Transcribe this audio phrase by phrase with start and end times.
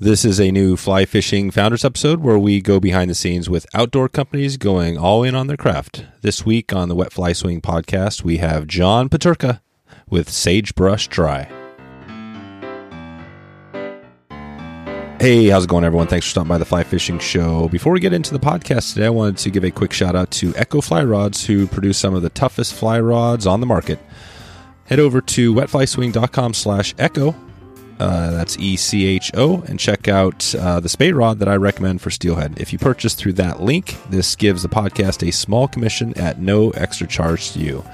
[0.00, 3.66] This is a new fly fishing founders episode where we go behind the scenes with
[3.74, 6.04] outdoor companies going all in on their craft.
[6.20, 9.60] This week on the Wet Fly Swing podcast, we have John Peterka
[10.08, 11.48] with Sagebrush Dry.
[15.18, 16.06] Hey, how's it going, everyone?
[16.06, 17.66] Thanks for stopping by the Fly Fishing Show.
[17.68, 20.30] Before we get into the podcast today, I wanted to give a quick shout out
[20.30, 23.98] to Echo Fly Rods, who produce some of the toughest fly rods on the market.
[24.84, 27.34] Head over to wetflyswing.com slash echo
[27.98, 31.56] uh, that's E C H O, and check out uh, the spade rod that I
[31.56, 32.60] recommend for steelhead.
[32.60, 36.70] If you purchase through that link, this gives the podcast a small commission at no
[36.70, 37.84] extra charge to you.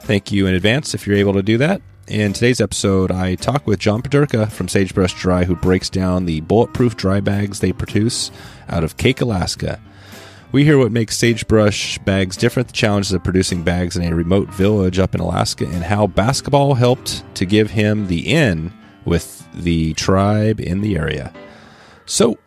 [0.00, 1.82] Thank you in advance if you're able to do that.
[2.08, 6.40] In today's episode, I talk with John Peterka from Sagebrush Dry, who breaks down the
[6.40, 8.32] bulletproof dry bags they produce
[8.68, 9.78] out of Kake, Alaska.
[10.50, 14.48] We hear what makes sagebrush bags different, the challenges of producing bags in a remote
[14.48, 18.72] village up in Alaska, and how basketball helped to give him the in
[19.04, 21.32] with the tribe in the area.
[22.06, 22.38] So,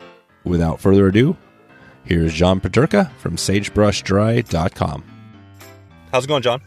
[0.44, 1.36] without further ado,
[2.04, 5.04] here's John Peterka from sagebrushdry.com.
[6.12, 6.62] How's it going, John?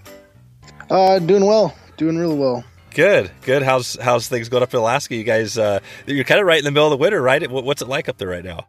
[0.89, 1.75] Uh, doing well.
[1.97, 2.63] Doing really well.
[2.91, 3.61] Good, good.
[3.63, 5.15] How's how's things going up in Alaska?
[5.15, 7.49] You guys, uh, you're kind of right in the middle of the winter, right?
[7.49, 8.67] What's it like up there right now?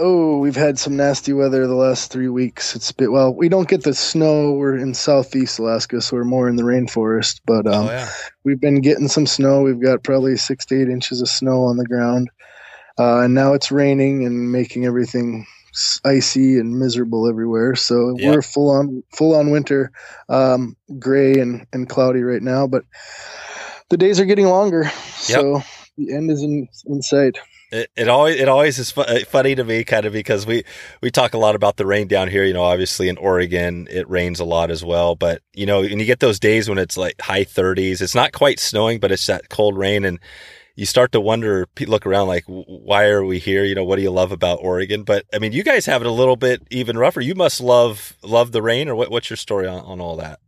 [0.00, 2.74] Oh, we've had some nasty weather the last three weeks.
[2.74, 4.52] It's been well, we don't get the snow.
[4.52, 7.40] We're in southeast Alaska, so we're more in the rainforest.
[7.46, 8.10] But um, oh, yeah.
[8.42, 9.62] we've been getting some snow.
[9.62, 12.28] We've got probably six to eight inches of snow on the ground,
[12.98, 15.46] uh, and now it's raining and making everything
[16.04, 17.76] icy and miserable everywhere.
[17.76, 18.34] So yep.
[18.34, 19.92] we're full on full on winter,
[20.28, 22.66] um, gray and and cloudy right now.
[22.66, 22.82] But
[23.90, 25.62] the days are getting longer, so
[25.96, 27.38] the end is in in sight.
[27.70, 30.64] It, it always it always is fu- uh, funny to me, kind of because we
[31.00, 32.44] we talk a lot about the rain down here.
[32.44, 35.14] You know, obviously in Oregon it rains a lot as well.
[35.14, 38.00] But you know, and you get those days when it's like high 30s.
[38.00, 40.18] It's not quite snowing, but it's that cold rain, and
[40.76, 43.64] you start to wonder, look around, like why are we here?
[43.64, 45.04] You know, what do you love about Oregon?
[45.04, 47.20] But I mean, you guys have it a little bit even rougher.
[47.20, 50.40] You must love love the rain, or what, what's your story on, on all that?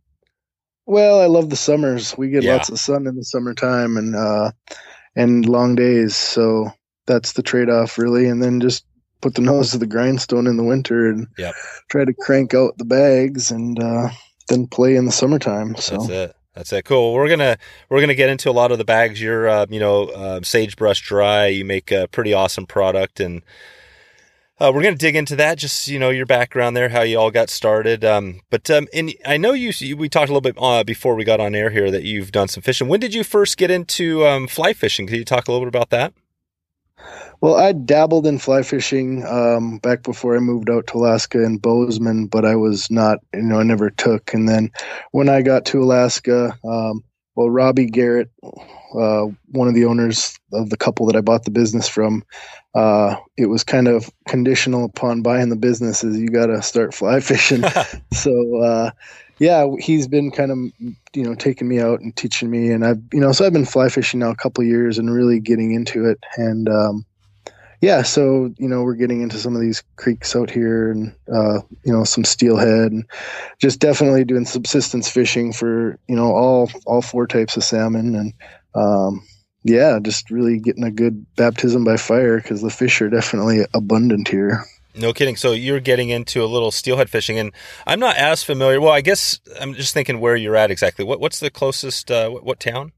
[0.85, 2.17] Well, I love the summers.
[2.17, 2.53] We get yeah.
[2.53, 4.51] lots of sun in the summertime and uh
[5.15, 6.15] and long days.
[6.15, 6.71] So
[7.07, 8.85] that's the trade off really, and then just
[9.21, 11.55] put the nose to the grindstone in the winter and yep.
[11.89, 14.09] try to crank out the bags and uh,
[14.49, 15.75] then play in the summertime.
[15.77, 16.35] So that's it.
[16.53, 16.85] That's it.
[16.85, 17.13] Cool.
[17.13, 17.57] We're gonna
[17.87, 19.21] we're gonna get into a lot of the bags.
[19.21, 21.47] You're uh, you know uh, sagebrush dry.
[21.47, 23.43] You make a pretty awesome product, and
[24.59, 25.59] uh, we're gonna dig into that.
[25.59, 28.03] Just you know your background there, how you all got started.
[28.03, 29.95] Um, but um, and I know you, you.
[29.95, 32.47] We talked a little bit uh, before we got on air here that you've done
[32.47, 32.87] some fishing.
[32.87, 35.05] When did you first get into um, fly fishing?
[35.05, 36.13] Can you talk a little bit about that?
[37.41, 41.57] Well, I dabbled in fly fishing um, back before I moved out to Alaska in
[41.57, 44.33] Bozeman, but I was not, you know, I never took.
[44.33, 44.71] And then
[45.11, 47.03] when I got to Alaska, um,
[47.35, 51.51] well, Robbie Garrett, uh, one of the owners of the couple that I bought the
[51.51, 52.23] business from,
[52.73, 56.95] uh, it was kind of conditional upon buying the business is you got to start
[56.95, 57.63] fly fishing.
[58.13, 58.91] so, uh,
[59.39, 60.57] yeah, he's been kind of
[61.13, 63.65] you know taking me out and teaching me, and I've you know so I've been
[63.65, 67.05] fly fishing now a couple years and really getting into it, and um,
[67.81, 71.61] yeah, so you know we're getting into some of these creeks out here, and uh,
[71.83, 73.05] you know some steelhead, and
[73.59, 78.33] just definitely doing subsistence fishing for you know all all four types of salmon, and
[78.73, 79.21] um,
[79.63, 84.27] yeah, just really getting a good baptism by fire because the fish are definitely abundant
[84.27, 84.63] here.
[84.97, 85.35] No kidding.
[85.35, 87.51] So you're getting into a little steelhead fishing, and
[87.85, 88.81] I'm not as familiar.
[88.81, 91.05] Well, I guess I'm just thinking where you're at exactly.
[91.05, 92.09] What, what's the closest?
[92.09, 92.91] Uh, what, what, town?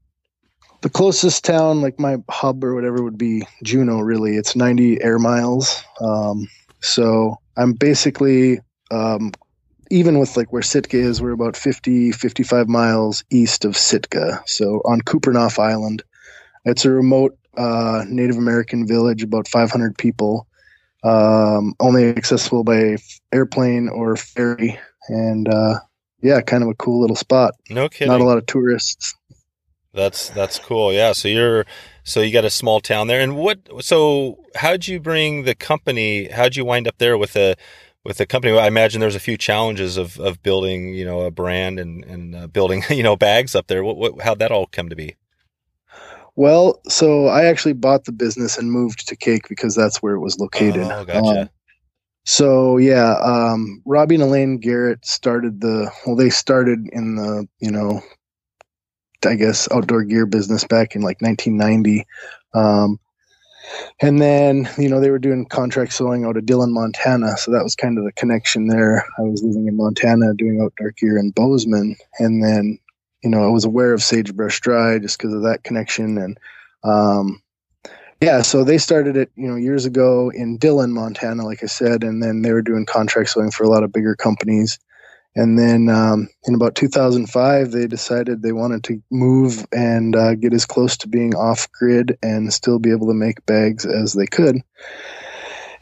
[0.80, 4.00] The closest town, like my hub or whatever, would be Juneau.
[4.00, 5.82] Really, it's 90 air miles.
[6.00, 6.48] Um,
[6.80, 9.32] so I'm basically, um,
[9.90, 14.42] even with like where Sitka is, we're about 50, 55 miles east of Sitka.
[14.46, 16.02] So on Kupreanof Island,
[16.64, 20.46] it's a remote uh, Native American village, about 500 people
[21.02, 22.96] um, only accessible by
[23.32, 24.78] airplane or ferry,
[25.08, 25.80] and uh,
[26.22, 27.54] yeah, kind of a cool little spot.
[27.68, 28.08] No kidding.
[28.08, 29.14] Not a lot of tourists.
[29.92, 30.92] That's that's cool.
[30.92, 31.12] Yeah.
[31.12, 31.66] So you're
[32.04, 33.58] so you got a small town there, and what?
[33.80, 36.28] So how'd you bring the company?
[36.28, 37.56] How'd you wind up there with a
[38.04, 38.56] with a company?
[38.56, 42.36] I imagine there's a few challenges of of building, you know, a brand and and
[42.36, 43.82] uh, building, you know, bags up there.
[43.82, 45.16] What, what how'd that all come to be?
[46.40, 50.20] Well, so I actually bought the business and moved to Kake because that's where it
[50.20, 50.84] was located.
[50.90, 51.42] Oh, gotcha.
[51.42, 51.50] Um,
[52.24, 56.16] so yeah, um, Robbie and Elaine Garrett started the well.
[56.16, 58.00] They started in the you know,
[59.22, 62.06] I guess outdoor gear business back in like 1990,
[62.54, 62.98] um,
[64.00, 67.36] and then you know they were doing contract sewing out of Dillon, Montana.
[67.36, 69.04] So that was kind of the connection there.
[69.18, 72.78] I was living in Montana doing outdoor gear in Bozeman, and then
[73.22, 76.18] you know, I was aware of Sagebrush Dry just because of that connection.
[76.18, 76.38] And,
[76.84, 77.42] um,
[78.20, 82.04] yeah, so they started it, you know, years ago in Dillon, Montana, like I said,
[82.04, 84.78] and then they were doing contract sewing for a lot of bigger companies.
[85.36, 90.52] And then um, in about 2005, they decided they wanted to move and uh, get
[90.52, 94.26] as close to being off grid and still be able to make bags as they
[94.26, 94.60] could.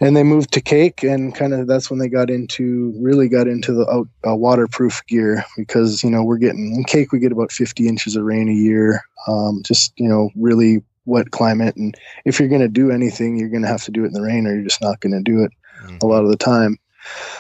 [0.01, 3.49] And they moved to Kake, and kind of that's when they got into really got
[3.49, 7.51] into the uh, waterproof gear because you know we're getting in Kake we get about
[7.51, 12.39] 50 inches of rain a year, um, just you know really wet climate, and if
[12.39, 14.47] you're going to do anything, you're going to have to do it in the rain,
[14.47, 15.51] or you're just not going to do it
[15.83, 15.97] mm-hmm.
[16.03, 16.79] a lot of the time.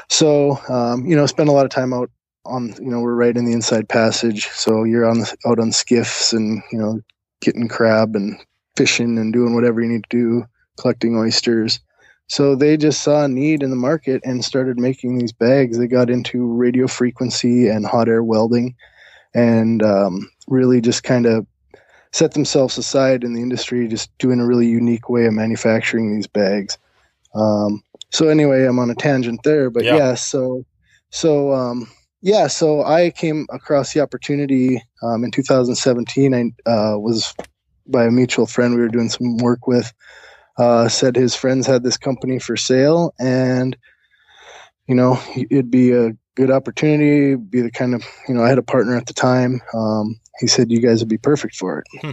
[0.09, 2.11] So, um, you know, spend a lot of time out
[2.45, 4.47] on, you know, we're right in the inside passage.
[4.49, 7.01] So you're on the, out on skiffs and, you know,
[7.41, 8.41] getting crab and
[8.77, 10.45] fishing and doing whatever you need to do,
[10.79, 11.81] collecting oysters.
[12.29, 15.79] So they just saw a need in the market and started making these bags.
[15.79, 18.77] They got into radio frequency and hot air welding
[19.35, 21.47] and um, really just kind of
[22.13, 26.27] set themselves aside in the industry, just doing a really unique way of manufacturing these
[26.27, 26.77] bags.
[27.35, 30.65] Um, so anyway, I'm on a tangent there, but yeah, yeah so
[31.11, 31.91] so um,
[32.21, 36.35] yeah, so I came across the opportunity um, in 2017.
[36.35, 37.35] I uh, was
[37.87, 39.93] by a mutual friend we were doing some work with.
[40.59, 43.77] Uh, said his friends had this company for sale, and
[44.87, 47.37] you know it'd be a good opportunity.
[47.37, 49.61] Be the kind of you know I had a partner at the time.
[49.73, 52.11] Um, he said you guys would be perfect for it, hmm.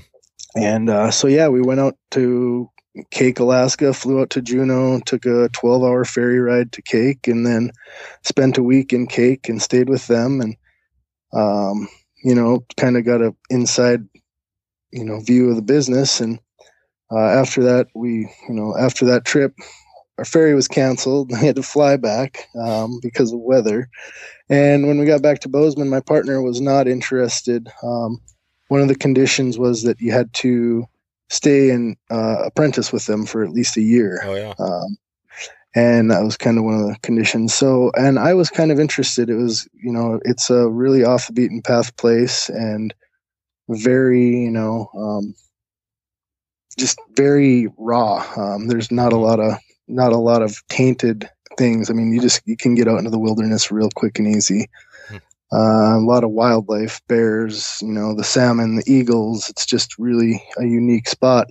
[0.56, 2.70] and uh, so yeah, we went out to
[3.12, 7.46] Kake, Alaska, flew out to Juneau, took a 12 hour ferry ride to Kake, and
[7.46, 7.72] then
[8.24, 10.42] spent a week in Kake and stayed with them.
[10.42, 10.56] And,
[11.34, 11.88] um,
[12.24, 14.08] you know, kind of got a inside,
[14.92, 16.22] you know, view of the business.
[16.22, 16.40] And
[17.12, 19.54] uh, after that, we, you know, after that trip,
[20.18, 21.32] our ferry was canceled.
[21.40, 23.90] We had to fly back um, because of weather.
[24.50, 27.68] And when we got back to Bozeman, my partner was not interested.
[27.84, 28.20] Um,
[28.68, 30.86] one of the conditions was that you had to
[31.30, 34.22] stay and uh, apprentice with them for at least a year.
[34.24, 34.54] Oh yeah.
[34.60, 34.98] Um,
[35.76, 37.54] and that was kind of one of the conditions.
[37.54, 39.30] So, and I was kind of interested.
[39.30, 42.94] It was, you know, it's a really off the beaten path place and
[43.68, 45.36] very, you know, um,
[46.78, 48.26] just very raw.
[48.38, 49.54] Um, there's not a lot of
[49.88, 51.90] not a lot of tainted things.
[51.90, 54.68] I mean, you just you can get out into the wilderness real quick and easy.
[55.54, 59.48] Uh, a lot of wildlife, bears, you know, the salmon, the eagles.
[59.50, 61.48] It's just really a unique spot.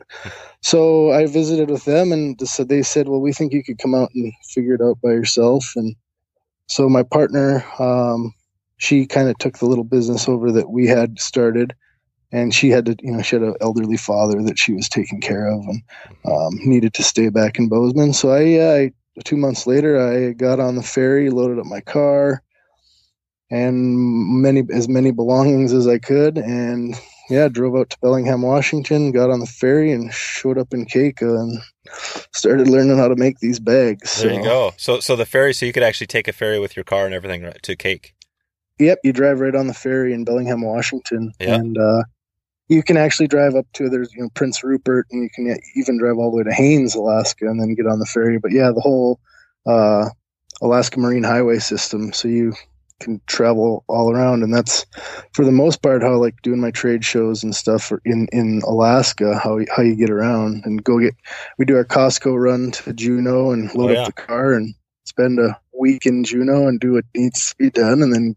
[0.63, 4.11] So I visited with them, and they said, "Well, we think you could come out
[4.15, 5.95] and figure it out by yourself." And
[6.67, 8.35] so my partner, um,
[8.79, 11.73] she kind of took the little business over that we had started,
[12.35, 15.21] and she had to, you know, she had an elderly father that she was taking
[15.21, 15.83] care of, and
[16.25, 18.13] um, needed to stay back in Bozeman.
[18.13, 18.93] So I, I,
[19.23, 22.43] two months later, I got on the ferry, loaded up my car
[23.51, 26.97] and many as many belongings as I could, and
[27.31, 31.23] yeah, drove out to Bellingham, Washington, got on the ferry, and showed up in Kake
[31.23, 31.61] and
[32.33, 34.21] started learning how to make these bags.
[34.21, 34.73] There you go.
[34.77, 37.15] So, so the ferry, so you could actually take a ferry with your car and
[37.15, 38.15] everything to Kake.
[38.81, 42.03] Yep, you drive right on the ferry in Bellingham, Washington, and uh,
[42.69, 45.99] you can actually drive up to there's you know Prince Rupert, and you can even
[45.99, 48.39] drive all the way to Haines, Alaska, and then get on the ferry.
[48.39, 49.21] But yeah, the whole
[49.67, 50.09] uh,
[50.63, 52.13] Alaska Marine Highway system.
[52.13, 52.55] So you
[53.01, 54.87] can travel all around and that's
[55.33, 59.37] for the most part how like doing my trade shows and stuff in in Alaska
[59.37, 61.15] how how you get around and go get
[61.59, 64.01] we do our Costco run to Juneau and load oh, yeah.
[64.03, 67.69] up the car and spend a week in Juneau and do what needs to be
[67.69, 68.37] done and then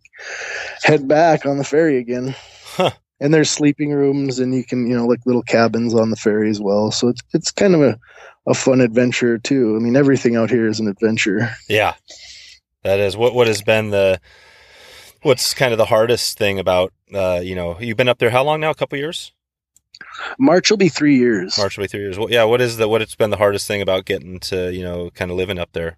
[0.84, 2.36] head back on the ferry again.
[2.64, 2.92] Huh.
[3.20, 6.50] And there's sleeping rooms and you can, you know, like little cabins on the ferry
[6.50, 6.92] as well.
[6.92, 8.00] So it's it's kind of a,
[8.46, 9.76] a fun adventure too.
[9.76, 11.50] I mean everything out here is an adventure.
[11.68, 11.96] Yeah.
[12.84, 14.20] That is what what has been the
[15.24, 18.44] What's kind of the hardest thing about, uh, you know, you've been up there how
[18.44, 18.70] long now?
[18.70, 19.34] A couple years?
[20.38, 21.58] March will be three years.
[21.58, 22.20] March will be three years.
[22.20, 22.44] Well, yeah.
[22.44, 23.02] What is the what?
[23.02, 25.98] It's been the hardest thing about getting to you know kind of living up there.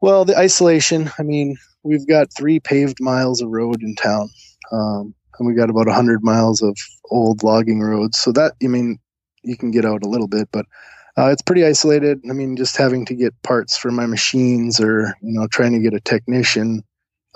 [0.00, 1.10] Well, the isolation.
[1.18, 4.28] I mean, we've got three paved miles of road in town,
[4.72, 6.76] um, and we got about hundred miles of
[7.10, 8.18] old logging roads.
[8.18, 8.98] So that I mean,
[9.42, 10.66] you can get out a little bit, but
[11.16, 12.20] uh, it's pretty isolated.
[12.28, 15.78] I mean, just having to get parts for my machines or, you know, trying to
[15.78, 16.82] get a technician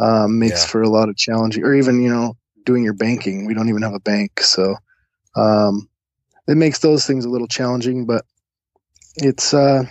[0.01, 0.69] um, makes yeah.
[0.69, 3.47] for a lot of challenging, or even, you know, doing your banking.
[3.47, 4.41] We don't even have a bank.
[4.41, 4.75] So
[5.37, 5.89] um,
[6.49, 8.25] it makes those things a little challenging, but
[9.17, 9.85] it's, uh,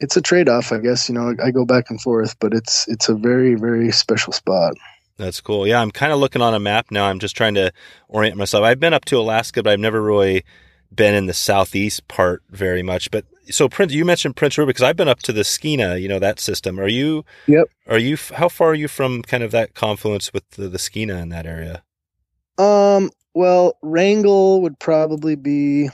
[0.00, 1.08] it's a trade-off, I guess.
[1.08, 4.74] You know, I go back and forth, but it's it's a very very special spot.
[5.18, 5.66] That's cool.
[5.66, 7.04] Yeah, I'm kind of looking on a map now.
[7.06, 7.72] I'm just trying to
[8.08, 8.64] orient myself.
[8.64, 10.42] I've been up to Alaska, but I've never really
[10.94, 13.10] been in the southeast part very much.
[13.10, 16.08] But so Prince, you mentioned Prince Rupert because I've been up to the Skeena, you
[16.08, 16.80] know that system.
[16.80, 17.24] Are you?
[17.46, 17.66] Yep.
[17.88, 18.16] Are you?
[18.34, 21.46] How far are you from kind of that confluence with the, the Skeena in that
[21.46, 21.82] area?
[22.58, 23.10] Um.
[23.34, 25.88] Well, Wrangell would probably be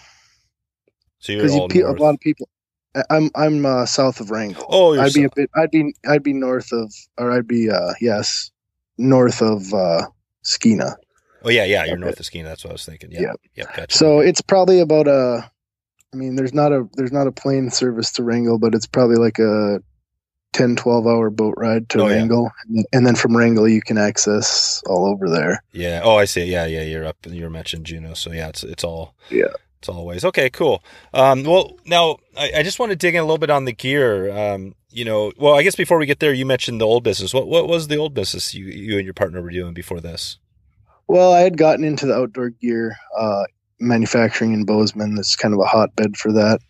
[1.21, 2.00] So you're because all a north.
[2.00, 2.49] lot of people.
[3.11, 4.67] I'm I'm uh, south of Wrangell.
[4.69, 5.50] Oh, you're I'd be a bit.
[5.55, 8.50] I'd be I'd be north of, or I'd be uh yes,
[8.97, 10.07] north of uh
[10.45, 10.95] Skeena.
[11.45, 11.85] Oh yeah, yeah.
[11.85, 12.00] You're Okay.
[12.00, 12.45] north of Skeena.
[12.49, 13.11] That's what I was thinking.
[13.12, 13.33] Yeah, Yeah.
[13.55, 13.64] yeah.
[13.76, 13.97] Gotcha.
[13.97, 15.50] So it's probably about a.
[16.12, 19.17] I mean, there's not a there's not a plane service to Wrangell, but it's probably
[19.17, 19.81] like a
[20.55, 22.09] 10, 12 hour boat ride to Oh.
[22.09, 25.62] Wrangell, and, and then from Wrangell you can access all over there.
[25.73, 26.00] Yeah.
[26.02, 26.45] Oh, I see.
[26.45, 26.83] Yeah, yeah.
[26.83, 27.19] You're up.
[27.26, 28.14] You're mentioned Juneau.
[28.14, 29.14] So yeah, it's it's all.
[29.31, 29.45] Yeah.
[29.79, 30.25] It's all ways.
[30.25, 30.83] Okay, cool.
[31.15, 33.73] Um, well, now I, I just want to dig in a little bit on the
[33.73, 34.31] gear.
[34.37, 37.33] Um, you know, well, I guess before we get there, you mentioned the old business.
[37.33, 40.39] What what was the old business you you and your partner were doing before this?
[41.07, 43.45] Well, I had gotten into the outdoor gear uh,
[43.81, 45.15] manufacturing in Bozeman.
[45.15, 46.61] That's kind of a hotbed for that.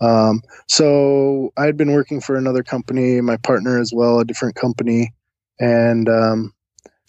[0.00, 4.54] Um, so I had been working for another company, my partner as well, a different
[4.54, 5.12] company,
[5.58, 6.54] and um,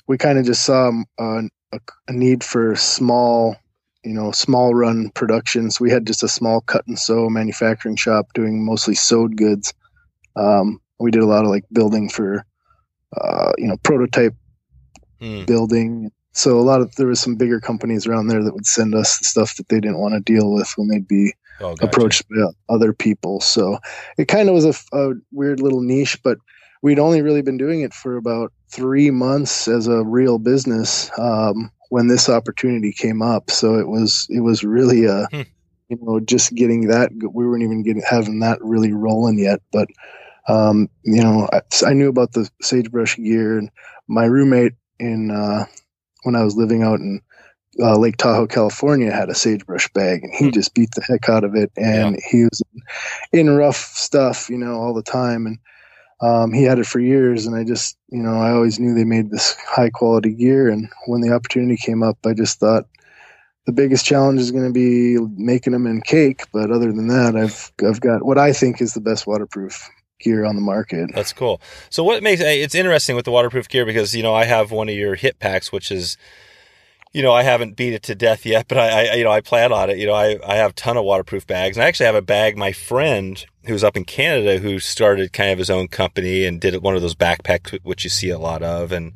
[0.07, 0.89] we kind of just saw
[1.19, 3.55] um, a, a need for small,
[4.03, 5.79] you know, small run productions.
[5.79, 9.73] We had just a small cut and sew manufacturing shop doing mostly sewed goods.
[10.35, 12.45] Um, we did a lot of like building for,
[13.19, 14.35] uh, you know, prototype
[15.19, 15.43] Hmm.
[15.45, 16.11] building.
[16.33, 19.19] So a lot of there was some bigger companies around there that would send us
[19.27, 21.87] stuff that they didn't want to deal with when they'd be Oh, gotcha.
[21.87, 22.35] approached by
[22.69, 23.41] other people.
[23.41, 23.77] So
[24.17, 26.37] it kind of was a, a weird little niche, but
[26.81, 31.71] we'd only really been doing it for about three months as a real business um,
[31.91, 33.51] when this opportunity came up.
[33.51, 35.41] So it was it was really a Hmm.
[35.89, 39.89] you know just getting that we weren't even getting having that really rolling yet, but
[40.47, 43.69] um, you know I, I knew about the sagebrush gear and
[44.07, 45.65] my roommate in uh,
[46.23, 47.21] when I was living out in
[47.81, 50.51] uh, Lake Tahoe, California, had a sagebrush bag, and he Hmm.
[50.51, 51.71] just beat the heck out of it.
[51.77, 52.61] And he was
[53.33, 55.45] in rough stuff, you know, all the time.
[55.45, 55.59] And
[56.21, 57.45] um, he had it for years.
[57.45, 60.69] And I just, you know, I always knew they made this high quality gear.
[60.69, 62.85] And when the opportunity came up, I just thought
[63.65, 66.43] the biggest challenge is going to be making them in Kake.
[66.53, 70.45] But other than that, I've I've got what I think is the best waterproof gear
[70.45, 71.09] on the market.
[71.13, 71.61] That's cool.
[71.89, 74.89] So what makes it's interesting with the waterproof gear because you know I have one
[74.89, 76.17] of your hip packs, which is,
[77.13, 79.41] you know, I haven't beat it to death yet, but I, I you know I
[79.41, 79.97] plan on it.
[79.97, 82.21] You know, I I have a ton of waterproof bags, and I actually have a
[82.21, 82.57] bag.
[82.57, 86.81] My friend who's up in Canada who started kind of his own company and did
[86.81, 89.13] one of those backpacks, which you see a lot of, and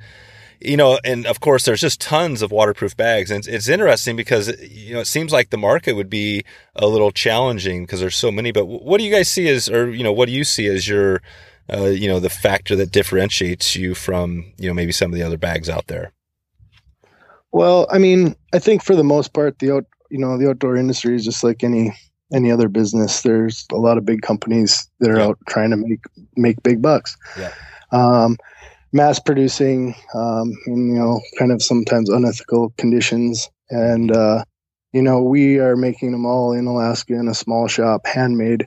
[0.59, 4.15] you know, and of course, there's just tons of waterproof bags, and it's, it's interesting
[4.15, 6.43] because you know it seems like the market would be
[6.75, 8.51] a little challenging because there's so many.
[8.51, 10.87] But what do you guys see as, or you know, what do you see as
[10.87, 11.21] your,
[11.71, 15.23] uh, you know, the factor that differentiates you from you know maybe some of the
[15.23, 16.13] other bags out there?
[17.51, 20.75] Well, I mean, I think for the most part, the out, you know, the outdoor
[20.75, 21.95] industry is just like any
[22.33, 23.21] any other business.
[23.21, 25.25] There's a lot of big companies that are Yeah.
[25.27, 26.01] out trying to make
[26.35, 27.15] make big bucks.
[27.39, 27.51] Yeah.
[27.91, 28.37] Um,
[28.93, 34.43] mass producing, um, in, you know, kind of sometimes unethical conditions, and uh,
[34.93, 38.65] you know, we are making them all in Alaska in a small shop, handmade.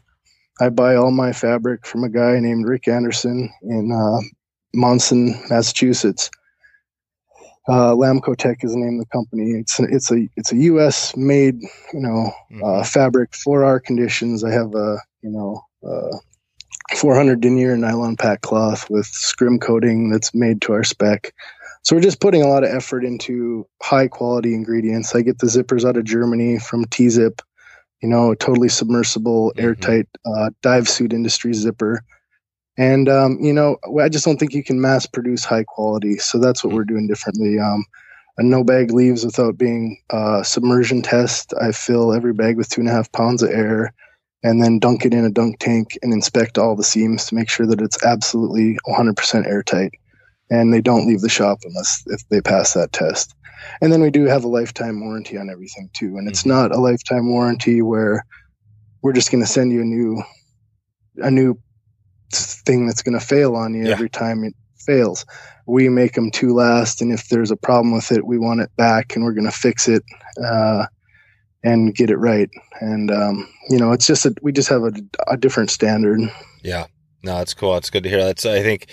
[0.61, 4.19] I buy all my fabric from a guy named Rick Anderson in uh,
[4.75, 6.31] Monson, Massachusetts.
[7.69, 9.51] Uh, Lamcotec is the name of the company.
[9.51, 11.15] It's a, it's a it's a U.S.
[11.17, 11.61] made
[11.93, 12.33] you know
[12.65, 14.43] uh, fabric for our conditions.
[14.43, 16.17] I have a you know uh,
[16.97, 21.33] 400 denier nylon pack cloth with scrim coating that's made to our spec.
[21.83, 25.15] So we're just putting a lot of effort into high quality ingredients.
[25.15, 27.41] I get the zippers out of Germany from T-Zip,
[28.03, 29.63] you know, a totally submersible, Mhm.
[29.63, 32.03] airtight uh, dive suit industry zipper.
[32.79, 36.17] And um, you know, I just don't think you can mass produce high quality.
[36.19, 37.59] So that's what we're doing differently.
[37.59, 37.85] Um,
[38.39, 41.53] a no bag leaves without being uh, submersion test.
[41.61, 43.93] I fill every bag with two and a half pounds of air,
[44.45, 47.51] and then dunk it in a dunk tank and inspect all the seams to make
[47.51, 49.91] sure that it's absolutely 100% airtight.
[50.51, 53.35] And they don't leave the shop unless if they pass that test.
[53.83, 56.17] And then we do have a lifetime warranty on everything too.
[56.17, 56.47] And it's Mhm.
[56.47, 58.25] not a lifetime warranty where
[59.03, 60.23] we're just going to send you a new
[61.19, 61.59] a new
[62.33, 63.93] thing that's going to fail on you Yeah.
[63.93, 65.25] every time it fails.
[65.67, 68.71] We make them to last, and if there's a problem with it, we want it
[68.77, 70.03] back, and we're going to fix it
[70.43, 70.87] uh,
[71.63, 72.49] and get it right.
[72.81, 74.93] And um, you know, it's just a, we just have a,
[75.27, 76.21] a different standard.
[76.63, 76.87] Yeah,
[77.23, 77.77] no, that's cool.
[77.77, 78.25] It's good to hear.
[78.25, 78.87] That's I think,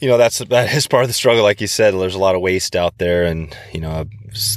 [0.00, 1.44] you know, that's that is part of the struggle.
[1.44, 4.04] Like you said, there's a lot of waste out there, and you know,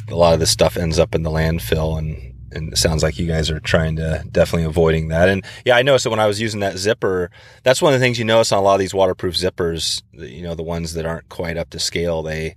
[0.10, 3.20] a lot of this stuff ends up in the landfill, and and it sounds like
[3.20, 5.30] you guys are trying to definitely avoiding that.
[5.30, 7.30] And yeah, I noticed that when I was using that zipper,
[7.64, 10.02] that's one of the things you notice on a lot of these waterproof zippers.
[10.14, 12.56] You know, the ones that aren't quite up to scale, they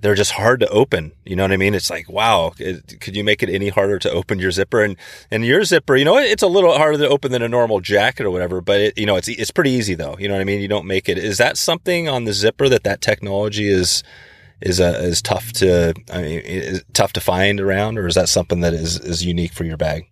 [0.00, 1.12] they're just hard to open.
[1.26, 1.74] You know what I mean?
[1.74, 4.82] It's like, wow, it, could you make it any harder to open your zipper?
[4.82, 4.96] And
[5.30, 8.24] and your zipper, you know, it's a little harder to open than a normal jacket
[8.24, 10.16] or whatever, but it, you know, it's it's pretty easy though.
[10.18, 10.60] You know what I mean?
[10.60, 11.18] You don't make it.
[11.18, 14.02] Is that something on the zipper that that technology is
[14.62, 18.28] is uh, is tough to I mean, is tough to find around, or is that
[18.28, 20.04] something that is is unique for your bag?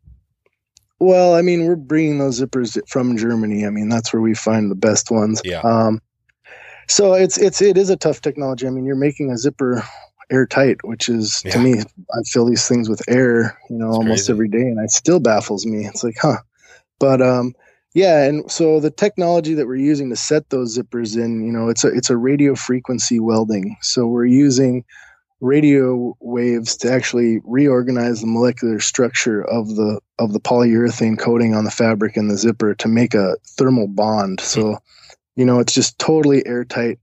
[1.00, 3.64] Well, I mean, we're bringing those zippers from Germany.
[3.64, 5.40] I mean, that's where we find the best ones.
[5.44, 5.60] Yeah.
[5.60, 6.00] Um,
[6.88, 8.66] so it's it's it is a tough technology.
[8.66, 9.84] I mean, you're making a zipper
[10.30, 11.52] airtight, which is Yeah.
[11.52, 14.32] to me, I fill these things with air, you know, It's almost crazy.
[14.32, 15.86] every day, and it still baffles me.
[15.86, 16.38] It's like, huh?
[16.98, 17.54] But um,
[17.94, 21.68] yeah, and so the technology that we're using to set those zippers in, you know,
[21.68, 23.76] it's a it's a radio frequency welding.
[23.80, 24.84] So we're using
[25.40, 31.64] radio waves to actually reorganize the molecular structure of the of the polyurethane coating on
[31.64, 34.40] the fabric and the zipper to make a thermal bond.
[34.40, 34.78] So,
[35.36, 36.98] you know, it's just totally airtight.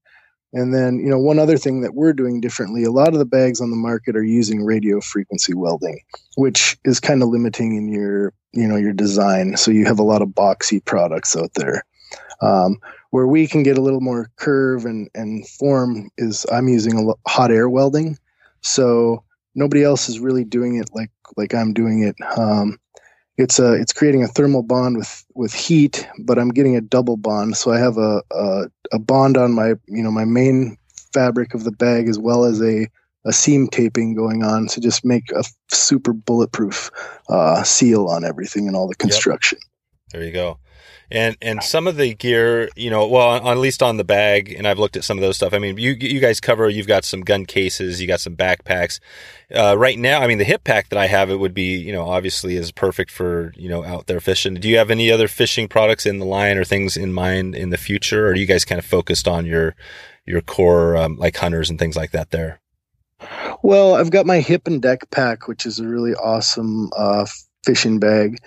[0.56, 3.26] And then, you know, one other thing that we're doing differently, a lot of the
[3.26, 6.00] bags on the market are using radio frequency welding,
[6.38, 9.58] which is kind of limiting in your, you know, your design.
[9.58, 11.84] So you have a lot of boxy products out there.
[12.42, 12.78] Um,
[13.10, 17.30] where we can get a little more curve and, and form is I'm using a
[17.30, 18.18] hot air welding.
[18.62, 22.16] So nobody else is really doing it like like I'm doing it.
[22.38, 22.80] Um,
[23.38, 27.18] it's a it's creating a thermal bond with with heat, but I'm getting a double
[27.18, 27.58] bond.
[27.58, 30.78] So I have a a, a bond on my you know my main
[31.14, 32.88] fabric of the bag as well as a
[33.26, 36.92] a seam taping going on to just make a super bulletproof
[37.28, 39.58] uh, seal on everything and all the construction.
[40.12, 40.60] There you go.
[41.12, 44.68] And and some of the gear, you know, well, at least on the bag, and
[44.68, 45.54] I've looked at some of those stuff.
[45.54, 46.68] I mean, you you guys cover.
[46.68, 48.02] You've got some gun cases.
[48.02, 49.00] You got some backpacks.
[49.56, 51.94] Uh, right now, I mean, the hip pack that I have, it would be, you
[51.94, 54.56] know, obviously is perfect for you know out there fishing.
[54.56, 57.70] Do you have any other fishing products in the line or things in mind in
[57.70, 59.76] the future, or are you guys kind of focused on your
[60.26, 62.60] your core um, like hunters and things like that there?
[63.64, 67.26] Well, I've got my hip and deck pack, which is a really awesome uh,
[67.66, 68.38] fishing bag.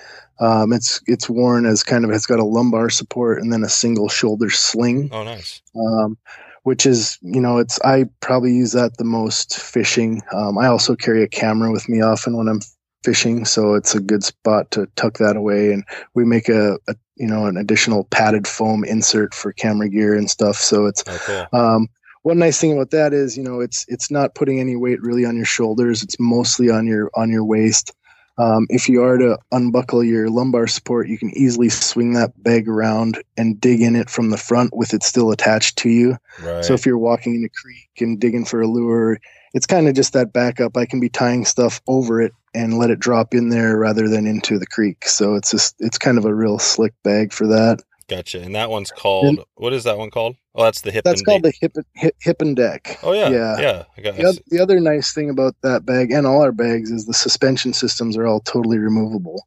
[0.41, 3.69] Um, it's it's worn as kind of it's got a lumbar support and then a
[3.69, 5.61] single shoulder sling, Oh, nice.
[5.77, 6.17] um,
[6.63, 10.23] which is you know it's I probably use that the most fishing.
[10.33, 12.61] Um, I also carry a camera with me often when I'm
[13.05, 15.73] fishing, so it's a good spot to tuck that away.
[15.73, 15.83] And
[16.15, 20.31] we make a, a you know an additional padded foam insert for camera gear and
[20.31, 20.57] stuff.
[20.57, 21.19] So it's Oh,
[21.51, 21.61] cool.
[21.61, 21.89] um,
[22.23, 25.25] one nice thing about that is, you know, it's it's not putting any weight really
[25.25, 26.03] on your shoulders.
[26.05, 27.93] It's mostly on your on your waist.
[28.39, 32.69] Um, if you are to unbuckle your lumbar support, you can easily swing that bag
[32.69, 36.17] around and dig in it from the front with it still attached to you.
[36.41, 36.65] Right.
[36.65, 39.19] So if you're walking in a creek and digging for a lure,
[39.55, 40.77] it's kind of just that backup.
[40.77, 44.27] I can be tying stuff over it and let it drop in there rather than
[44.27, 45.07] into the creek.
[45.09, 47.83] So it's just it's kind of a real slick bag for that.
[48.09, 48.41] Gotcha.
[48.41, 49.45] And that one's called.
[49.55, 50.37] what is that one called?
[50.55, 51.05] Oh, that's the hip.
[51.05, 51.55] That's and called deck.
[51.61, 52.99] the hip hip, hip and deck.
[53.03, 53.29] Oh yeah.
[53.29, 53.61] yeah.
[53.61, 53.85] Yeah.
[53.97, 54.17] I got.
[54.17, 57.15] The, oth- the other nice thing about that bag and all our bags is the
[57.15, 59.47] suspension systems are all totally removable.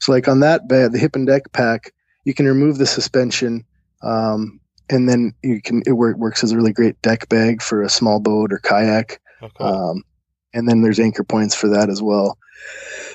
[0.00, 1.92] So, like on that bag, the hip and deck pack,
[2.24, 3.64] you can remove the suspension,
[4.02, 7.82] um, and then you can it work, works as a really great deck bag for
[7.82, 9.20] a small boat or kayak.
[9.42, 9.66] Oh, cool.
[9.66, 10.04] Um,
[10.54, 12.38] and then there's anchor points for that as well.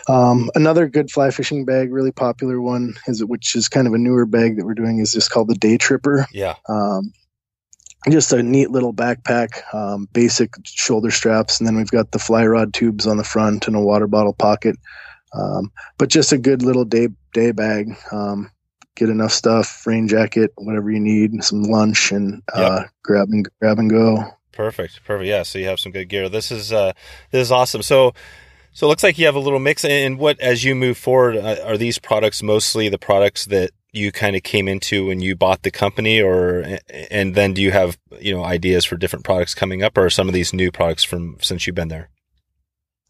[0.07, 3.97] Um, another good fly fishing bag, really popular one, is which is kind of a
[3.97, 6.55] newer bag that we're doing, is just called the Day Tripper yeah.
[6.69, 7.11] um,
[8.11, 12.45] just a neat little backpack, um, basic shoulder straps, and then we've got the fly
[12.45, 14.75] rod tubes on the front and a water bottle pocket.
[15.33, 17.95] Um, but just a good little day day bag.
[18.11, 18.51] Um,
[18.95, 23.79] get enough stuff, rain jacket, whatever you need, some lunch, and uh, grab and grab
[23.79, 24.23] and go.
[24.55, 25.03] Perfect.
[25.03, 25.27] Perfect.
[25.27, 25.43] Yeah.
[25.43, 26.29] So you have some good gear.
[26.29, 26.93] This is uh,
[27.31, 27.83] this is awesome.
[27.83, 28.13] So
[28.71, 29.85] so it looks like you have a little mix.
[29.85, 34.11] And what as you move forward, uh, are these products mostly the products that you
[34.11, 37.97] kind of came into when you bought the company, or and then do you have
[38.19, 41.03] you know ideas for different products coming up, or are some of these new products
[41.03, 42.09] from since you've been there?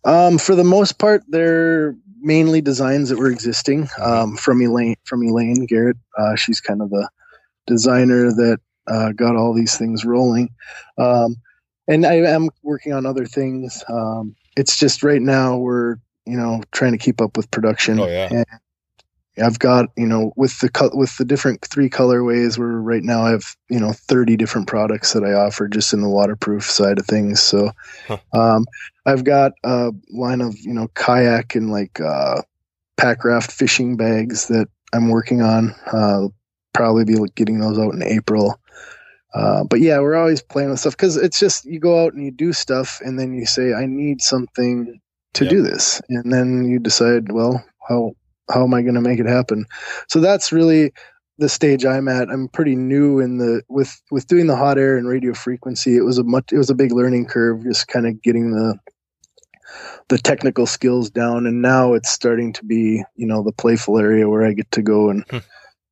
[0.03, 4.95] Um, for the most part, they're mainly designs that were existing um, from Elaine.
[5.03, 7.07] From Elaine Garrett, uh, she's kind of the
[7.67, 10.49] designer that uh, got all these things rolling.
[10.97, 11.35] Um,
[11.87, 13.83] and I am working on other things.
[13.89, 17.99] Um, it's just right now we're you know trying to keep up with production.
[17.99, 18.29] Oh, yeah.
[18.31, 18.45] And
[19.43, 22.57] I've got you know with the co- with the different three colorways.
[22.57, 26.01] We're right now I have you know thirty different products that I offer just in
[26.01, 27.41] the waterproof side of things.
[27.41, 27.71] So.
[28.07, 28.17] Huh.
[28.33, 28.65] Um,
[29.05, 32.41] I've got a line of you know kayak and like uh,
[32.97, 35.75] pack raft fishing bags that I'm working on.
[35.91, 36.29] Uh,
[36.73, 38.59] probably be getting those out in April.
[39.35, 42.23] Uh, but yeah, we're always playing with stuff because it's just you go out and
[42.23, 44.99] you do stuff, and then you say, "I need something
[45.33, 45.51] to Yep.
[45.51, 48.13] do this," and then you decide, "Well, how
[48.49, 49.65] how am I going to make it happen?"
[50.07, 50.93] So that's really
[51.37, 52.29] the stage I'm at.
[52.29, 55.97] I'm pretty new in the with with doing the hot air and radio frequency.
[55.97, 58.79] It was a much it was a big learning curve, just kind of getting the
[60.09, 64.29] the technical skills down, and now it's starting to be you know the playful area
[64.29, 65.37] where I get to go and Hmm.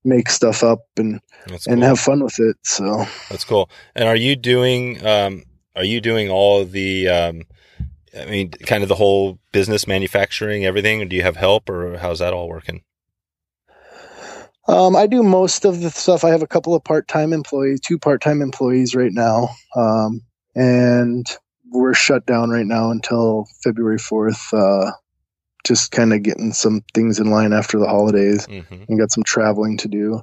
[0.05, 1.89] Make stuff up and That's and cool.
[1.89, 2.57] have fun with it.
[2.63, 3.69] So That's cool.
[3.95, 5.43] And are you doing um
[5.75, 7.43] are you doing all the um
[8.17, 11.97] I mean kind of the whole business manufacturing everything or do you have help or
[11.97, 12.83] how's that all working?
[14.67, 16.23] Um, I do most of the stuff.
[16.23, 20.21] I have a couple of part-time employees, two part-time employees right now, um,
[20.55, 21.27] and
[21.71, 24.53] we're shut down right now until February fourth.
[24.53, 24.91] Uh,
[25.63, 28.83] just kind of getting some things in line after the holidays, Mm-hmm.
[28.87, 30.21] and got some traveling to do.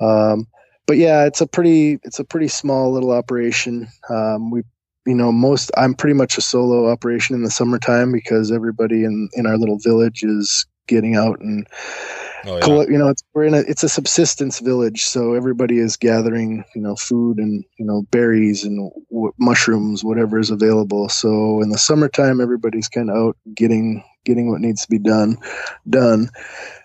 [0.00, 0.46] Um,
[0.86, 3.88] but yeah, it's a pretty it's a pretty small little operation.
[4.10, 4.62] Um, we
[5.06, 9.28] you know most I'm pretty much a solo operation in the summertime because everybody in
[9.34, 11.66] in our little village is getting out and
[12.48, 12.88] Oh yeah.
[12.88, 16.80] you know it's we're in a it's a subsistence village so everybody is gathering you
[16.80, 21.78] know food and you know berries and w- mushrooms whatever is available so in the
[21.78, 25.38] summertime everybody's kind of out getting getting what needs to be done
[25.90, 26.28] done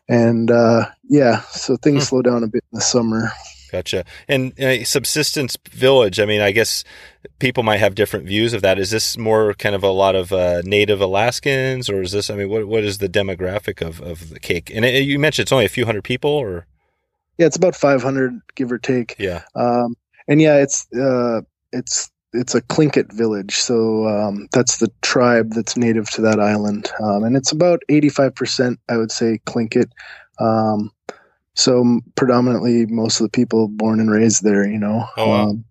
[0.10, 2.10] and uh yeah so things Hmm.
[2.10, 3.32] slow down a bit in the summer
[3.71, 4.06] Gotcha.
[4.27, 6.19] And uh, subsistence village.
[6.19, 6.84] I mean, I guess
[7.39, 8.80] people might have different views of that.
[8.80, 12.30] Is this more kind of a lot of uh, native Alaskans, or is this?
[12.30, 14.71] I mean, what what is the demographic of, of the Kake?
[14.75, 16.67] And it, you mentioned it's only a few hundred people, or
[17.38, 19.43] yeah it's about 500 give or take yeah.
[19.56, 19.95] um
[20.27, 25.78] and yeah it's uh it's it's a Tlingit village, so um, that's the tribe that's
[25.78, 29.91] native to that island, um, and it's about eighty-five percent, I would say, Tlingit.
[30.39, 30.91] Um,
[31.54, 35.06] so predominantly, most of the people born and raised there, you know.
[35.17, 35.50] Oh, wow.
[35.50, 35.65] um,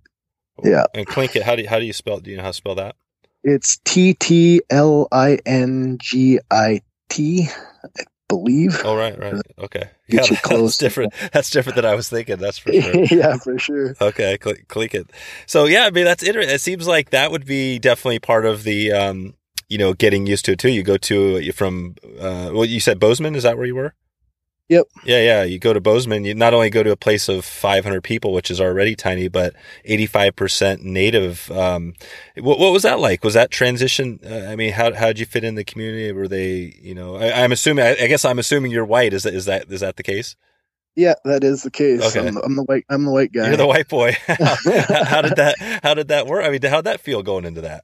[0.62, 0.84] yeah.
[0.94, 2.18] And Tlingit, how do you, how do you spell?
[2.18, 2.24] It?
[2.24, 2.96] Do you know how to spell that?
[3.42, 7.48] it's T T L I N G I T,
[7.84, 7.88] I
[8.30, 8.80] believe.
[8.84, 9.34] Oh, right, right.
[9.58, 9.90] Okay.
[10.08, 10.76] Get you that's close.
[10.78, 11.12] different.
[11.32, 12.36] That's different than I was thinking.
[12.38, 13.04] That's for sure.
[13.10, 13.94] yeah, for sure.
[14.00, 15.10] Okay, click, click it.
[15.46, 16.54] So yeah, I mean that's interesting.
[16.54, 19.34] It seems like that would be definitely part of the, um,
[19.68, 20.70] you know, getting used to it too.
[20.70, 23.34] You go to you from, uh, well, you said Bozeman.
[23.34, 23.94] Is that where you were?
[24.70, 24.86] Yep.
[25.04, 25.42] Yeah, yeah.
[25.42, 26.24] You go to Bozeman.
[26.24, 29.52] You not only go to a place of 500 people, which is already tiny, but
[29.84, 31.50] 85% native.
[31.50, 31.94] Um,
[32.38, 33.24] what, what was that like?
[33.24, 34.20] Was that transition?
[34.24, 36.12] Uh, I mean, how how did you fit in the community?
[36.12, 37.84] Were they, you know, I, I'm assuming.
[37.84, 39.12] I, I guess I'm assuming you're white.
[39.12, 40.36] Is that is that is that the case?
[40.94, 42.02] Yeah, that is the case.
[42.04, 42.28] Okay.
[42.28, 42.84] I'm, the, I'm the white.
[42.88, 43.48] I'm the white guy.
[43.48, 44.16] You're the white boy.
[44.28, 45.56] how, how did that?
[45.82, 46.44] How did that work?
[46.44, 47.82] I mean, how'd that feel going into that?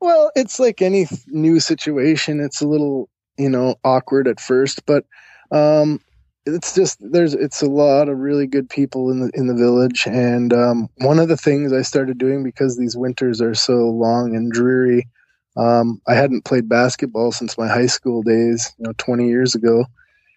[0.00, 2.40] Well, it's like any new situation.
[2.40, 5.04] It's a little, you know, awkward at first, but
[5.50, 6.00] um,
[6.46, 10.06] it's just there's it's a lot of really good people in the in the village,
[10.06, 14.34] and um, one of the things I started doing because these winters are so long
[14.34, 15.08] and dreary.
[15.56, 19.84] Um, I hadn't played basketball since my high school days, you know, 20 years ago,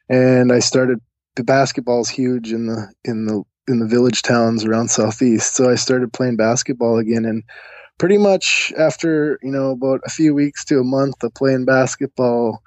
[0.10, 1.00] and I started.
[1.36, 5.76] The basketball's huge in the in the in the village towns around southeast, so I
[5.76, 7.44] started playing basketball again, and
[8.00, 12.64] pretty much after you know about a few weeks to a month of playing basketball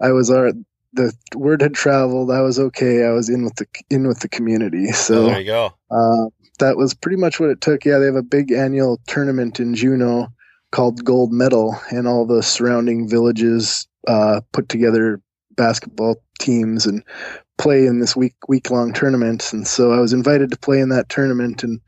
[0.00, 0.52] i was our
[0.92, 4.28] the word had traveled i was okay i was in with the in with the
[4.28, 5.72] community Oh, so there you go.
[5.90, 6.26] uh,
[6.58, 9.74] that was pretty much what it took yeah they have a big annual tournament in
[9.74, 10.28] juneau
[10.72, 15.20] called gold medal and all the surrounding villages uh, put together
[15.56, 17.02] basketball teams and
[17.58, 20.88] play in this week week long tournament and so i was invited to play in
[20.88, 21.80] that tournament and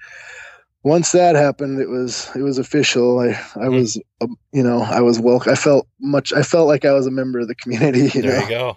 [0.85, 3.29] once that happened it was it was official i
[3.61, 3.75] i Hmm.
[3.75, 7.07] was um, you know i was welcome i felt much i felt like i was
[7.07, 8.77] a member of the community you There know you go.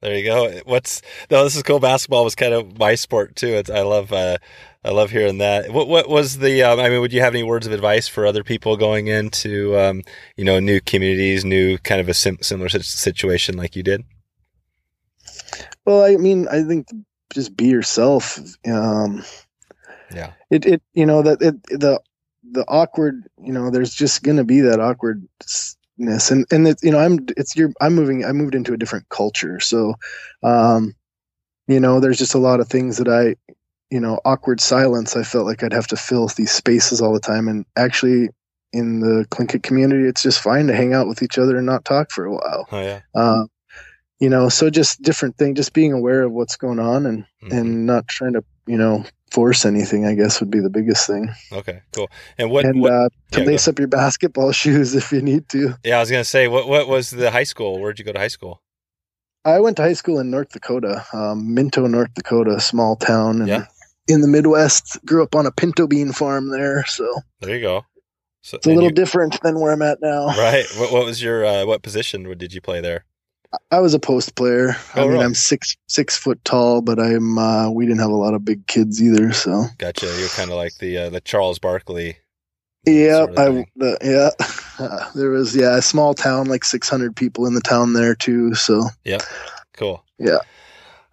[0.00, 0.60] There you go.
[0.64, 1.44] What's no?
[1.44, 1.80] This is cool.
[1.80, 3.48] Basketball was kind of my sport too.
[3.54, 4.12] It's, I love.
[4.12, 4.38] Uh,
[4.84, 5.72] I love hearing that.
[5.72, 6.62] What What was the?
[6.62, 9.76] Um, I mean, would you have any words of advice for other people going into,
[9.78, 10.02] um,
[10.36, 14.04] you know, new communities, new kind of a sim- similar situation like you did?
[15.86, 16.88] well i mean i think
[17.32, 19.24] just be yourself um
[20.10, 20.32] Yeah.
[20.50, 22.00] it it you know that it the
[22.52, 24.80] the awkward you know there's just gonna be that
[25.98, 29.08] and and it, you know i'm it's your i'm moving i moved into a different
[29.08, 29.94] culture so
[30.42, 30.94] um
[31.66, 33.34] you know there's just a lot of things that i
[33.90, 37.20] you know awkward silence i felt like i'd have to fill these spaces all the
[37.20, 38.28] time and actually
[38.72, 41.84] in the Tlingit community it's just fine to hang out with each other and not
[41.84, 43.00] talk for a while Oh yeah.
[43.14, 43.44] uh,
[44.20, 47.58] you know so just different thing just being aware of what's going on and Mhm.
[47.58, 51.28] and not trying to you know force anything i guess would be the biggest thing
[51.52, 51.82] Okay.
[51.94, 52.08] Cool.
[52.38, 52.64] And what?
[52.64, 55.74] and what uh, to yeah, lace up your basketball shoes if you need to.
[55.84, 56.48] yeah, I was gonna say.
[56.48, 57.80] What What was the high school?
[57.80, 58.62] Where'd you go to high school?
[59.44, 63.38] I went to high school in North Dakota, um, Minto, North Dakota, a small town,
[63.40, 63.66] and Yeah.
[64.08, 64.98] in the Midwest.
[65.06, 67.06] Grew up on a pinto bean farm there, so
[67.40, 67.84] There you go.
[68.42, 70.26] So it's a little you- different than where I'm at now.
[70.28, 70.64] right.
[70.78, 73.04] What What was your uh, what position did you play there?
[73.70, 74.76] I was a post player.
[74.94, 75.24] I Oh, mean, really?
[75.24, 78.66] I'm six six foot tall, but I'm uh, we didn't have a lot of big
[78.66, 80.06] kids either, so Gotcha.
[80.18, 82.18] You're kind of like the uh, the Charles Barkley.
[82.86, 84.30] yeah, sort of I the, yeah.
[84.78, 88.54] Uh, there was yeah a small town like 600 people in the town there too.
[88.54, 89.18] So yeah,
[89.74, 90.04] Cool.
[90.18, 90.38] Yeah.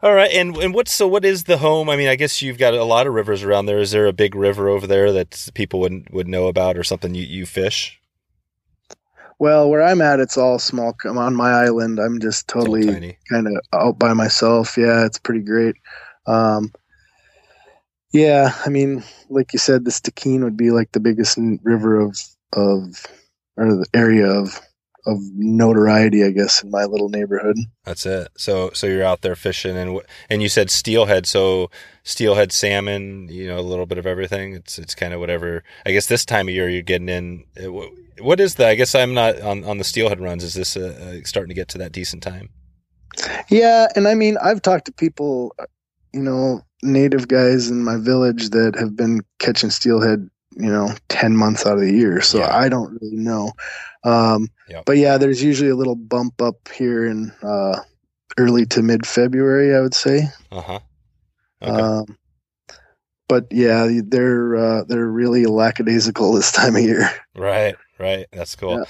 [0.01, 1.07] All right, and and what's so?
[1.07, 1.89] What is the home?
[1.89, 3.79] I mean, I guess you've got a lot of rivers around there.
[3.79, 7.15] Is there a big river over there that people wouldn't would know about, or something
[7.15, 7.99] you, you fish?
[9.39, 10.95] Well, where I'm at, it's all small.
[11.03, 11.99] I'm on my island.
[11.99, 14.77] I'm just totally kind of out by myself.
[14.77, 15.75] Yeah, it's pretty great.
[16.25, 16.73] Um,
[18.13, 22.17] yeah, I mean, like you said, the Stikine would be like the biggest river of
[22.53, 23.05] of
[23.57, 24.59] or the area of
[25.05, 27.57] of notoriety, I guess, in my little neighborhood.
[27.83, 28.29] That's it.
[28.37, 31.25] So, so you're out there fishing, and and you said steelhead.
[31.25, 31.69] So,
[32.03, 33.27] steelhead salmon.
[33.29, 34.53] You know, a little bit of everything.
[34.53, 35.63] It's it's kind of whatever.
[35.85, 37.43] I guess this time of year you're getting in.
[37.61, 37.87] Uh,
[38.21, 38.67] what is the?
[38.67, 40.43] I guess I'm not on on the steelhead runs.
[40.43, 42.49] Is this uh, starting to get to that decent time?
[43.49, 45.55] Yeah, and I mean, I've talked to people,
[46.13, 51.35] you know, native guys in my village that have been catching steelhead you know 10
[51.35, 52.57] months out of the year so yeah.
[52.57, 53.51] i don't really know
[54.03, 54.85] um, yep.
[54.85, 57.79] but yeah there's usually a little bump up here in uh,
[58.37, 60.79] early to mid february i would say uh-huh
[61.61, 61.71] okay.
[61.71, 62.05] um,
[63.27, 68.79] but yeah they're uh, they're really lackadaisical this time of year right right that's cool
[68.79, 68.85] yeah.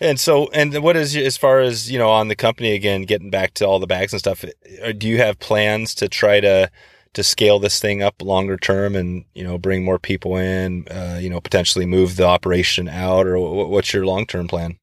[0.00, 3.30] And so, and what is as far as you know on the company again, getting
[3.30, 4.44] back to all the bags and stuff?
[4.82, 6.68] Uh, do you have plans to try to
[7.14, 11.18] to scale this thing up longer term and you know bring more people in uh,
[11.20, 14.76] you know potentially move the operation out or what's your long term plan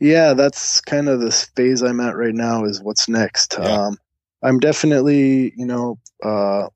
[0.00, 3.66] yeah that's kind of the phase i'm at right now is what's next yeah.
[3.66, 3.98] um,
[4.42, 6.66] i'm definitely you know uh,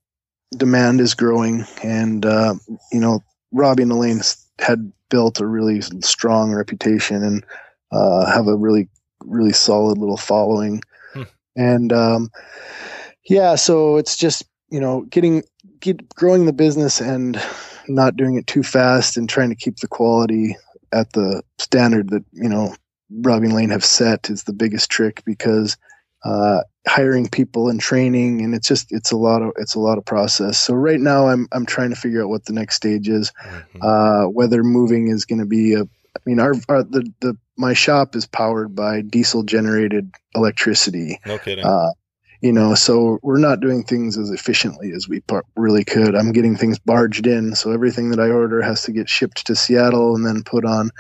[0.57, 2.55] demand is growing and uh,
[2.93, 3.21] you know
[3.53, 4.21] robbie and elaine
[4.59, 7.45] had built a really strong reputation and
[7.93, 8.89] uh, have a really
[9.25, 10.81] really solid little following
[11.15, 11.23] hmm.
[11.57, 12.31] and um,
[13.25, 15.43] yeah, so it's just you know getting
[15.81, 17.41] get growing the business and
[17.89, 20.57] not doing it too fast and trying to keep the quality
[20.93, 22.75] at the standard that you know
[23.11, 25.77] Robbie Lane have set is the biggest trick because
[26.25, 29.99] uh, hiring people and training and it's just it's a lot of it's a lot
[29.99, 30.59] of process.
[30.59, 33.83] So right now I'm I'm trying to figure out what the next stage is, mm-hmm.
[33.83, 37.75] uh, whether moving is going to be a I mean our, our the the my
[37.75, 41.19] shop is powered by diesel generated electricity.
[41.27, 41.65] No kidding.
[41.65, 41.91] Uh,
[42.43, 45.23] you know so we're not doing things as efficiently as we
[45.57, 46.15] really could.
[46.15, 49.57] I'm getting things barged in so everything that i order has to get shipped to
[49.57, 50.91] seattle and then put on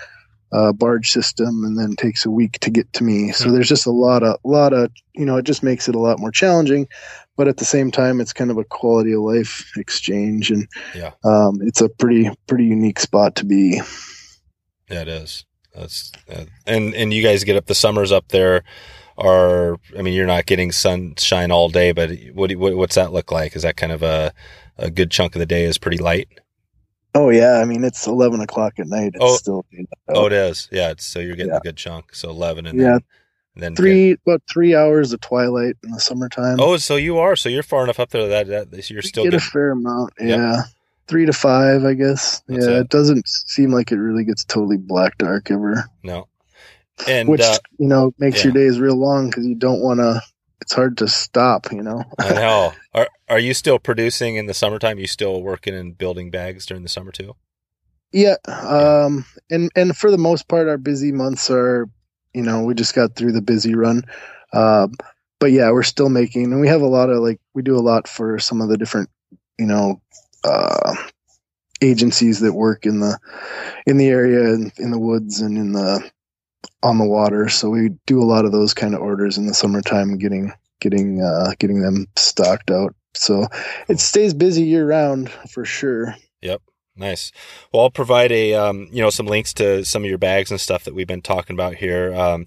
[0.52, 3.32] a barge system and then takes a week to get to me.
[3.32, 6.00] So there's just a lot of lot of you know it just makes it a
[6.00, 6.88] lot more challenging
[7.36, 11.12] but at the same time it's kind of a quality of life exchange and yeah.
[11.24, 13.80] um, it's a pretty pretty unique spot to be.
[14.90, 15.44] Yeah it is.
[15.74, 18.62] That's uh, and and you guys get up the summers up there
[19.22, 23.30] are I mean you're not getting sunshine all day, but what, what what's that look
[23.30, 23.56] like?
[23.56, 24.32] Is that kind of a
[24.78, 26.28] a good chunk of the day is pretty light?
[27.14, 29.12] Oh yeah, I mean it's eleven o'clock at night.
[29.14, 29.66] It's oh, still
[30.08, 30.68] oh it is.
[30.72, 31.58] Yeah, so you're getting yeah.
[31.58, 32.14] a good chunk.
[32.14, 32.98] So eleven and yeah.
[33.54, 36.58] then, then three get, about three hours of twilight in the summertime.
[36.58, 39.34] Oh, so you are so you're far enough up there that that you're still get
[39.34, 40.12] a fair amount.
[40.18, 40.56] Yeah.
[40.56, 40.64] Yep.
[41.08, 42.42] Three to five, I guess.
[42.46, 42.80] That's yeah, it.
[42.82, 45.84] it doesn't seem like it really gets totally black dark ever.
[46.02, 46.28] No,
[47.06, 48.44] and which uh, you know makes yeah.
[48.44, 50.20] your days real long because you don't want to.
[50.60, 52.04] It's hard to stop, you know.
[52.20, 52.72] I know.
[52.94, 54.98] Are Are you still producing in the summertime?
[54.98, 57.34] You still working and building bags during the summer too?
[58.12, 61.88] Yeah, um, and and for the most part, our busy months are,
[62.34, 64.04] you know, we just got through the busy run,
[64.52, 64.86] uh,
[65.40, 67.80] but yeah, we're still making, and we have a lot of like we do a
[67.80, 69.08] lot for some of the different,
[69.58, 70.00] you know,
[70.44, 70.94] uh,
[71.80, 73.18] agencies that work in the
[73.86, 76.10] in the area and in the woods and in the
[76.82, 77.48] on the water.
[77.48, 81.20] So we do a lot of those kind of orders in the summertime, getting getting
[81.22, 82.94] uh, getting them stocked out.
[83.14, 83.46] So
[83.88, 86.14] it stays busy year round for sure.
[86.40, 86.62] Yep.
[86.96, 87.32] Nice.
[87.72, 90.60] Well, I'll provide a um, you know some links to some of your bags and
[90.60, 92.14] stuff that we've been talking about here.
[92.14, 92.46] Um,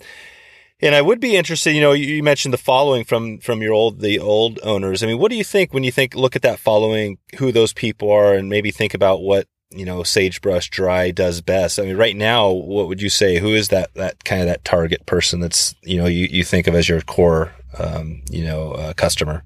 [0.82, 1.72] and I would be interested.
[1.72, 5.02] You know, you mentioned the following from from your old the old owners.
[5.02, 7.74] I mean, what do you think when you think look at that following, who those
[7.74, 11.80] people are, and maybe think about what you know sagebrush dry does best.
[11.80, 14.64] I mean right now what would you say who is that that kind of that
[14.64, 18.72] target person that's you know you, you think of as your core um, you know
[18.72, 19.44] uh, customer?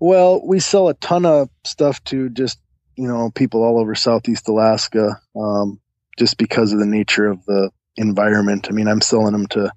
[0.00, 2.58] Well we sell a ton of stuff to just
[2.96, 5.80] you know people all over southeast alaska um,
[6.18, 8.68] just because of the nature of the environment.
[8.68, 9.72] I mean i'm selling them to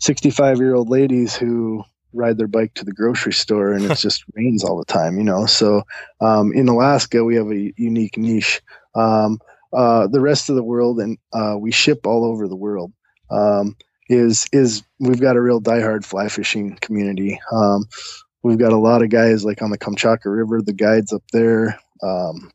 [0.00, 4.24] 65 year old ladies who ride their bike to the grocery store and it just
[4.34, 5.46] rains all the time, you know.
[5.46, 5.82] So
[6.20, 8.60] um, in Alaska, we have a unique niche.
[8.94, 9.38] Um,
[9.72, 12.92] uh, the rest of the world, and uh, we ship all over the world.
[13.30, 13.76] Um,
[14.08, 17.40] is is we've got a real diehard fly fishing community.
[17.52, 17.86] Um,
[18.42, 21.78] we've got a lot of guys like on the Kamchatka River, the guides up there,
[22.02, 22.50] um,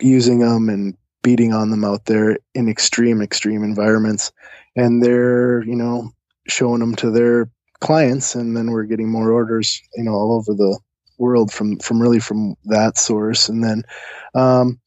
[0.00, 4.32] using them and beating on them out there in extreme extreme environments,
[4.74, 6.10] and they're you know
[6.48, 10.54] showing them to their clients and then we're getting more orders you know all over
[10.54, 10.78] the
[11.18, 13.82] world from from really from that source and then
[14.34, 14.78] um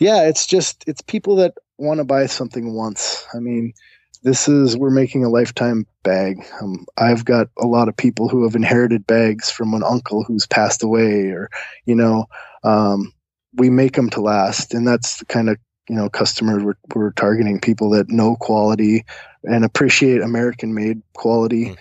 [0.00, 3.72] yeah it's just it's people that want to buy something once i mean
[4.26, 6.44] this is we're making a lifetime bag.
[6.60, 10.48] Um, I've got a lot of people who have inherited bags from an uncle who's
[10.48, 11.48] passed away, or
[11.84, 12.26] you know,
[12.64, 13.12] um,
[13.54, 17.12] we make them to last, and that's the kind of you know customers we're, we're
[17.12, 19.04] targeting people that know quality
[19.44, 21.76] and appreciate American made quality, mm.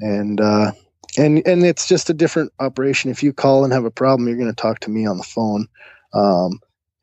[0.00, 0.72] And uh,
[1.16, 3.10] and and it's just a different operation.
[3.10, 5.24] If you call and have a problem, you're going to talk to me on the
[5.24, 5.66] phone,
[6.12, 6.60] um,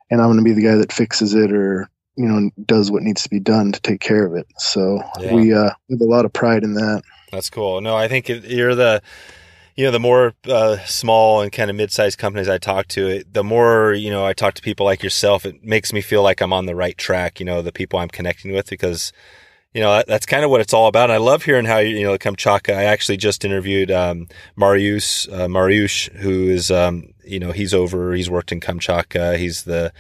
[0.09, 3.03] and I'm going to be the guy that fixes it or you know does what
[3.03, 4.47] needs to be done to take care of it.
[4.57, 5.33] So yeah.
[5.33, 7.03] we uh, have a lot of pride in that.
[7.31, 7.81] That's cool.
[7.81, 9.01] No, I think you're the
[9.75, 13.33] you know the more uh, small and kind of mid-sized companies I talk to, it,
[13.33, 15.45] the more you know I talk to people like yourself.
[15.45, 17.39] It makes me feel like I'm on the right track.
[17.39, 19.11] You know, the people I'm connecting with because
[19.75, 21.09] you know, that's kind of what it's all about.
[21.09, 25.47] And I love hearing how, you know, Kamchatka, I actually just interviewed, um, Marius, uh,
[25.47, 29.37] Mariusz, who is, um, you know, he's over, he's worked in Kamchatka.
[29.37, 29.91] He's the,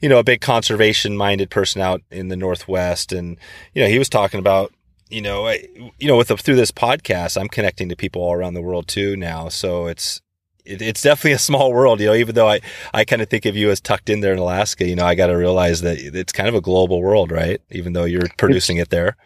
[0.00, 3.12] you know, a big conservation minded person out in the Northwest.
[3.12, 3.36] And,
[3.74, 4.72] you know, he was talking about,
[5.10, 8.32] you know, I, you know, with the, through this podcast, I'm connecting to people all
[8.32, 9.50] around the world too now.
[9.50, 10.22] So it's,
[10.64, 12.60] it, it's definitely a small world, you know, even though I,
[12.92, 15.14] I kind of think of you as tucked in there in Alaska, you know, I
[15.14, 17.60] got to realize that it's kind of a global world, right?
[17.70, 19.16] Even though you're producing it there.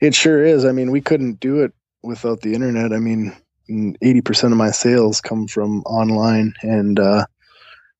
[0.00, 0.64] It sure is.
[0.64, 2.92] I mean, we couldn't do it without the internet.
[2.92, 3.36] I mean,
[3.68, 7.26] 80% of my sales come from online and, uh,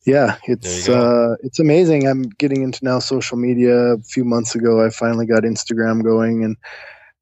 [0.08, 2.08] yeah, it's uh, it's amazing.
[2.08, 3.74] I'm getting into now social media.
[3.74, 6.56] A few months ago, I finally got Instagram going, and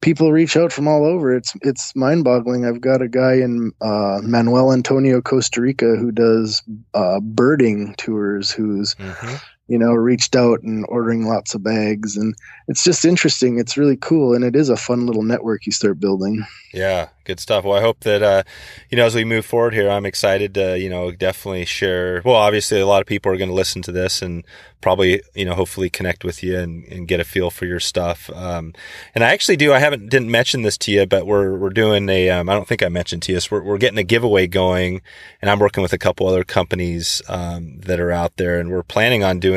[0.01, 1.35] people reach out from all over.
[1.35, 2.65] It's it's mind boggling.
[2.65, 8.51] I've got a guy in uh, Manuel Antonio, Costa Rica, who does uh, birding tours.
[8.51, 9.35] Who's mm-hmm.
[9.67, 12.35] You know reached out and ordering lots of bags, and
[12.67, 13.59] it's just interesting.
[13.59, 16.45] It's really cool, and it is a fun little network you start building.
[16.73, 17.63] Yeah, good stuff.
[17.63, 18.43] Well, I hope that uh,
[18.89, 22.21] you know as we move forward here, I'm excited to you know definitely share.
[22.23, 24.45] Well, obviously, a lot of people are going to listen to this and
[24.81, 28.29] probably you know hopefully connect with you and, and get a feel for your stuff.
[28.29, 28.73] Um,
[29.15, 29.73] and I actually do.
[29.73, 32.29] I haven't didn't mention this to you, but we're we're doing a.
[32.29, 33.39] Um, I don't think I mentioned to you.
[33.39, 35.01] So we're we're getting a giveaway going,
[35.41, 38.83] and I'm working with a couple other companies um, that are out there, and we're
[38.83, 39.56] planning on doing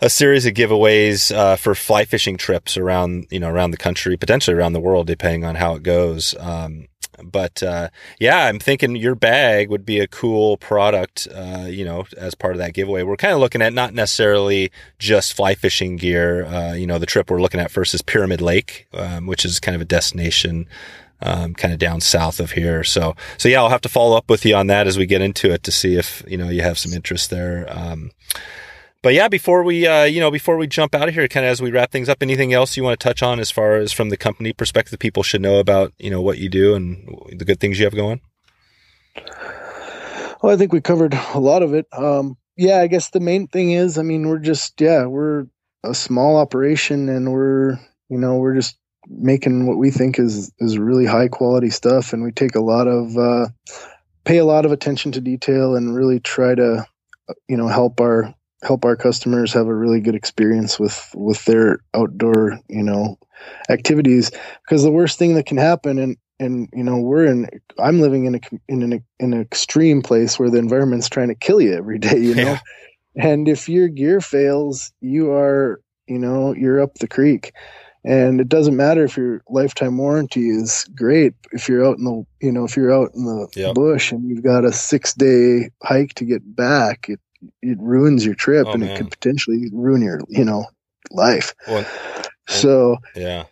[0.00, 4.16] a series of giveaways uh, for fly fishing trips around you know around the country,
[4.16, 6.34] potentially around the world, depending on how it goes.
[6.38, 6.88] Um,
[7.22, 12.04] but uh, yeah, I'm thinking your bag would be a cool product, uh, you know,
[12.16, 13.02] as part of that giveaway.
[13.02, 16.44] We're kind of looking at not necessarily just fly fishing gear.
[16.44, 19.60] Uh, you know, the trip we're looking at first is Pyramid Lake, um, which is
[19.60, 20.66] kind of a destination.
[21.22, 22.84] Um, kind of down south of here.
[22.84, 25.22] So, so yeah, I'll have to follow up with you on that as we get
[25.22, 27.66] into it to see if, you know, you have some interest there.
[27.70, 28.10] Um,
[29.04, 31.52] but yeah, before we uh, you know before we jump out of here, kind of
[31.52, 33.92] as we wrap things up, anything else you want to touch on as far as
[33.92, 37.44] from the company perspective, people should know about you know what you do and the
[37.44, 38.22] good things you have going.
[40.42, 41.86] Well, I think we covered a lot of it.
[41.92, 45.48] Um, yeah, I guess the main thing is, I mean, we're just yeah, we're
[45.84, 47.72] a small operation, and we're
[48.08, 52.22] you know we're just making what we think is is really high quality stuff, and
[52.24, 53.48] we take a lot of uh,
[54.24, 56.86] pay a lot of attention to detail and really try to
[57.50, 58.34] you know help our
[58.64, 63.18] help our customers have a really good experience with with their outdoor you know
[63.68, 64.30] activities
[64.64, 67.48] because the worst thing that can happen and and you know we're in
[67.78, 71.34] i'm living in a in an in an extreme place where the environment's trying to
[71.34, 72.60] kill you every day you know yeah.
[73.16, 77.52] and if your gear fails you are you know you're up the creek
[78.06, 82.24] and it doesn't matter if your lifetime warranty is great if you're out in the
[82.40, 83.74] you know if you're out in the yep.
[83.74, 87.20] bush and you've got a six day hike to get back it
[87.62, 88.90] it ruins your trip oh, and man.
[88.90, 90.64] it could potentially ruin your you know
[91.10, 91.54] life.
[91.68, 91.86] Well,
[92.46, 93.44] so yeah.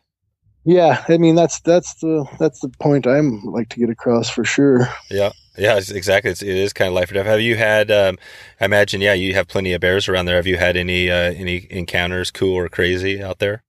[0.65, 4.45] yeah i mean that's that's the that's the point i'm like to get across for
[4.45, 4.89] sure.
[5.11, 5.31] Yeah.
[5.57, 6.31] Yeah exactly.
[6.31, 7.27] It's, it is kind of life or death.
[7.27, 8.19] Have you had um,
[8.61, 10.37] i imagine yeah you have plenty of bears around there.
[10.37, 13.63] Have you had any uh, any encounters cool or crazy out there?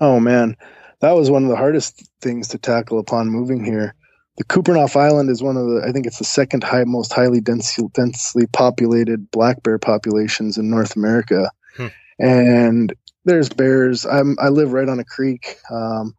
[0.00, 0.56] Oh man.
[1.00, 3.94] That was one of the hardest things to tackle upon moving here
[4.38, 7.40] the Kupreanof Island is one of the, I think it's the second high, most highly
[7.40, 11.50] densely, densely populated black bear populations in North America.
[11.76, 11.86] Hmm.
[12.20, 14.06] And there's bears.
[14.06, 15.58] I'm, I live right on a creek.
[15.72, 16.14] Um,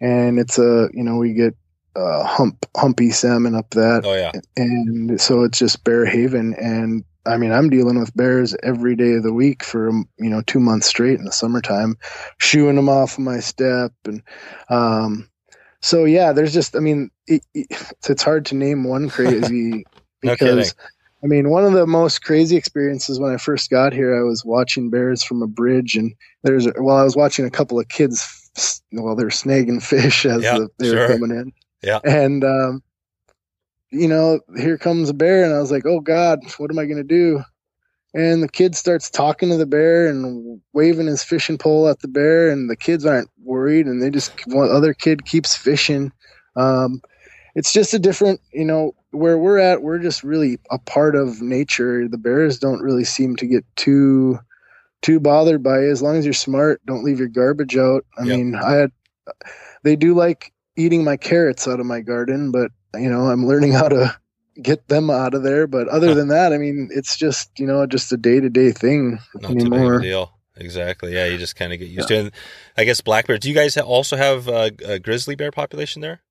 [0.00, 1.56] and it's a, you know, we get
[1.96, 4.02] uh, hump, humpy salmon up that.
[4.06, 4.30] Oh, yeah.
[4.56, 6.54] And so it's just bear haven.
[6.54, 10.40] And I mean, I'm dealing with bears every day of the week for, you know,
[10.42, 11.96] two months straight in the summertime,
[12.38, 13.90] shooing them off my step.
[14.04, 14.22] And,
[14.70, 15.28] um,
[15.80, 17.66] so yeah, there's just, I mean, it, it,
[18.08, 19.84] it's hard to name one crazy
[20.20, 20.84] because, no
[21.22, 24.44] I mean, one of the most crazy experiences when I first got here, I was
[24.44, 28.80] watching bears from a bridge, and there's well, I was watching a couple of kids
[28.90, 31.00] while they're snagging fish as the, they sure.
[31.00, 31.52] were coming in.
[31.82, 32.82] Yeah, and um,
[33.90, 36.84] you know, here comes a bear, and I was like, oh God, what am I
[36.84, 37.42] going to do?
[38.14, 42.08] and the kid starts talking to the bear and waving his fishing pole at the
[42.08, 46.10] bear and the kids aren't worried and they just one other kid keeps fishing
[46.56, 47.02] um,
[47.56, 51.42] it's just a different you know where we're at we're just really a part of
[51.42, 54.38] nature the bears don't really seem to get too
[55.02, 58.22] too bothered by it as long as you're smart don't leave your garbage out i
[58.22, 58.38] yep.
[58.38, 58.92] mean i had
[59.82, 63.72] they do like eating my carrots out of my garden but you know i'm learning
[63.72, 64.16] how to
[64.62, 65.66] get them out of there.
[65.66, 68.72] But other than that, I mean, it's just you know just a day to day
[68.72, 70.00] thing Not anymore.
[70.00, 70.32] deal.
[70.58, 71.12] Exactly.
[71.12, 72.22] Yeah, you just kind of get used yeah.
[72.22, 72.34] to it.
[72.78, 73.36] I guess black bear.
[73.36, 76.22] Do you guys also have uh, a, a grizzly bear population there?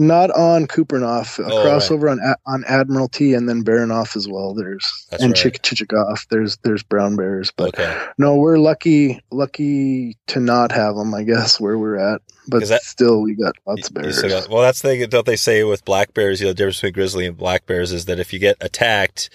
[0.00, 2.18] Not on Kupreanof, a oh, crossover right.
[2.18, 4.54] on on Admiralty, and then Baranof as well.
[4.54, 5.62] There's That's and right.
[5.62, 6.26] Chichagof.
[6.30, 8.06] There's there's brown bears, but okay.
[8.16, 11.12] no, we're lucky lucky to not have them.
[11.12, 14.22] I guess where we're at, but that, still we got lots of bears.
[14.22, 15.08] Got, well, that's the thing.
[15.10, 16.40] Don't they say with black bears?
[16.40, 19.28] You know, the difference between grizzly and black bears is that if you get attacked,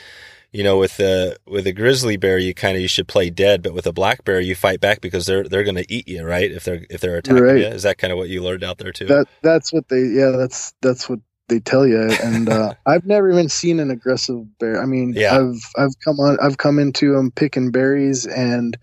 [0.56, 3.62] you know, with a with a grizzly bear, you kind of you should play dead,
[3.62, 6.24] but with a black bear, you fight back because they're they're going to eat you,
[6.24, 6.49] right?
[6.49, 7.58] If they're if they're attacking right.
[7.58, 9.06] you, is that kind of what you learned out there too?
[9.06, 12.10] That that's what they yeah that's that's what they tell you.
[12.24, 14.82] And uh, I've never even seen an aggressive bear.
[14.82, 15.38] I mean, yeah.
[15.38, 18.78] I've I've come on I've come into them picking berries and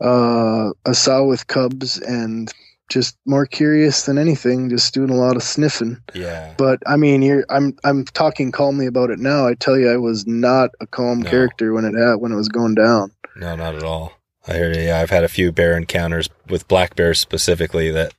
[0.00, 2.50] uh, a sow with cubs and
[2.92, 5.98] just more curious than anything, just doing a lot of sniffing.
[6.14, 6.54] Yeah.
[6.58, 9.46] But I mean, you're I'm I'm talking calmly about it now.
[9.46, 11.30] I tell you, I was not a calm no.
[11.30, 13.12] character when it when it was going down.
[13.36, 14.12] No, not at all.
[14.46, 14.76] I heard.
[14.76, 17.90] Yeah, I've had a few bear encounters with black bears specifically.
[17.90, 18.12] That,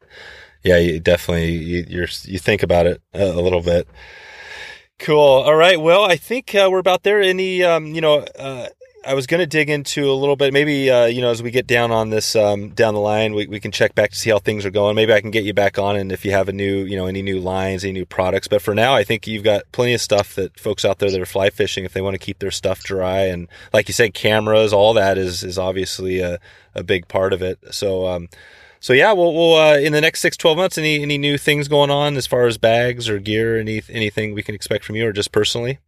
[0.63, 3.87] yeah, you definitely you, you're you think about it a, a little bit.
[4.99, 5.17] Cool.
[5.17, 5.79] All right.
[5.79, 7.21] Well, I think uh, we're about there.
[7.21, 8.67] Any, um, you know, uh,
[9.05, 10.53] I was going to dig into a little bit.
[10.53, 13.47] Maybe uh, you know, as we get down on this um, down the line, we,
[13.47, 14.95] we can check back to see how things are going.
[14.95, 17.05] Maybe I can get you back on, and if you have a new, you know,
[17.05, 18.47] any new lines, any new products.
[18.47, 21.19] But for now, I think you've got plenty of stuff that folks out there that
[21.19, 24.13] are fly fishing, if they want to keep their stuff dry, and like you said,
[24.13, 26.39] cameras, all that is is obviously a,
[26.73, 27.59] a big part of it.
[27.71, 28.07] So.
[28.07, 28.29] Um,
[28.79, 31.69] so yeah, we'll, we'll uh, in the next six, 12 months, any any new things
[31.69, 35.07] going on as far as bags or gear, any anything we can expect from you,
[35.07, 35.79] or just personally?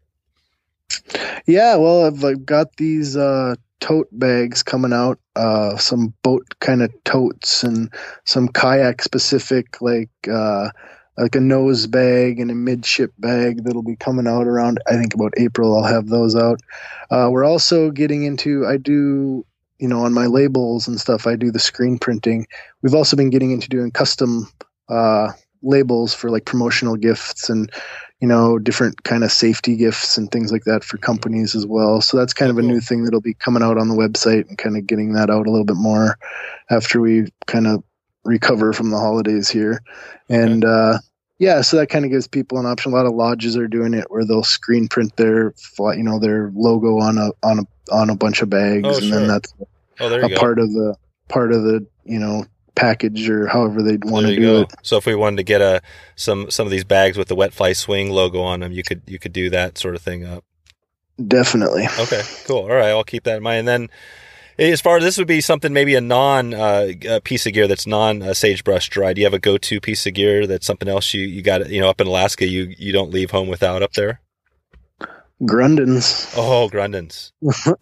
[1.46, 6.92] Yeah, well, I've, got these uh, tote bags coming out, uh, some boat kind of
[7.04, 7.94] totes and
[8.26, 10.70] some kayak specific, like uh,
[11.18, 15.14] like a nose bag and a midship bag that'll be coming out around I think
[15.14, 15.78] about April.
[15.78, 16.60] I'll have those out.
[17.10, 19.46] Uh, we're also getting into I do
[19.80, 21.28] you know on my labels and stuff.
[21.28, 22.48] I do the screen printing.
[22.82, 24.48] We've also been getting into doing custom
[24.90, 25.32] uh,
[25.62, 27.72] labels for like promotional gifts and
[28.22, 32.02] you know, different kind of safety gifts and things like that for companies as well.
[32.02, 34.58] So that's kind of a new thing that'll be coming out on the website and
[34.58, 36.18] kind of getting that out a little bit more
[36.70, 37.84] after we kind of
[38.24, 39.82] recover from the holidays here.
[40.30, 41.00] And uh,
[41.40, 42.92] yeah, so that kind of gives people an option.
[42.92, 46.52] A lot of lodges are doing it where they'll screen print their, you know, their
[46.56, 49.20] logo on a on a on a bunch of bags, oh, and sure.
[49.20, 49.54] then that's
[50.00, 50.38] oh, a go.
[50.38, 50.96] part of the
[51.28, 52.46] part of the you know
[52.76, 54.62] package or however they'd want to do go.
[54.62, 54.74] it.
[54.84, 55.82] So if we wanted to get a
[56.16, 59.02] some some of these bags with the wet fly swing logo on them, you could
[59.06, 60.44] you could do that sort of thing up.
[61.26, 61.88] Definitely.
[62.00, 62.64] Okay, cool.
[62.64, 63.60] All right, I'll keep that in mind.
[63.60, 63.90] And then
[64.58, 66.92] as far as this would be something maybe a non uh,
[67.24, 69.14] piece of gear that's non uh, sagebrush dry.
[69.14, 71.70] Do you have a go to piece of gear that's something else you you got
[71.70, 74.22] you know up in Alaska you you don't leave home without up there?
[75.44, 76.34] Grundens.
[76.38, 77.32] Oh, Grundens.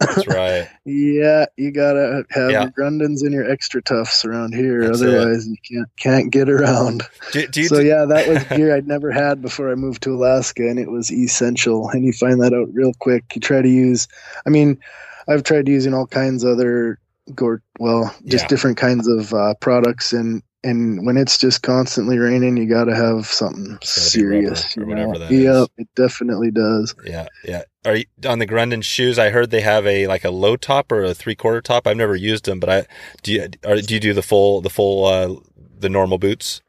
[0.00, 0.68] That's right.
[0.84, 2.62] yeah, you gotta have yeah.
[2.62, 5.50] your Grundens and your XtraTufs around here, That's otherwise it.
[5.50, 7.04] you can't can't get around.
[7.32, 10.62] Do, do so yeah, that was gear I'd never had before I moved to Alaska,
[10.68, 11.88] and it was essential.
[11.90, 13.24] And you find that out real quick.
[13.34, 14.08] You try to use.
[14.44, 14.80] I mean,
[15.28, 16.98] I've tried using all kinds of other
[17.34, 18.48] gore well just yeah.
[18.48, 22.96] different kinds of uh, products and and when it's just constantly raining, you got to
[22.96, 24.76] have something serious.
[24.76, 25.68] or whatever that yeah, is.
[25.76, 26.94] it definitely does.
[27.04, 27.62] Yeah, yeah.
[27.84, 29.18] Are you on the Grunden shoes?
[29.18, 31.86] I heard they have a like a low top or a three quarter top.
[31.86, 32.86] I've never used them, but I
[33.22, 33.32] do.
[33.32, 35.34] You, are, do you do the full the full uh,
[35.78, 36.62] the normal boots?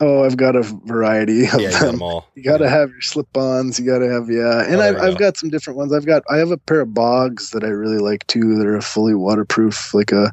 [0.00, 1.98] Oh, I've got a variety of yeah, them.
[1.98, 2.70] them you got to yeah.
[2.70, 3.80] have your slip-ons.
[3.80, 5.92] You got to have yeah, and oh, I've, I've got some different ones.
[5.92, 8.56] I've got I have a pair of bogs that I really like too.
[8.56, 10.32] That are fully waterproof, like a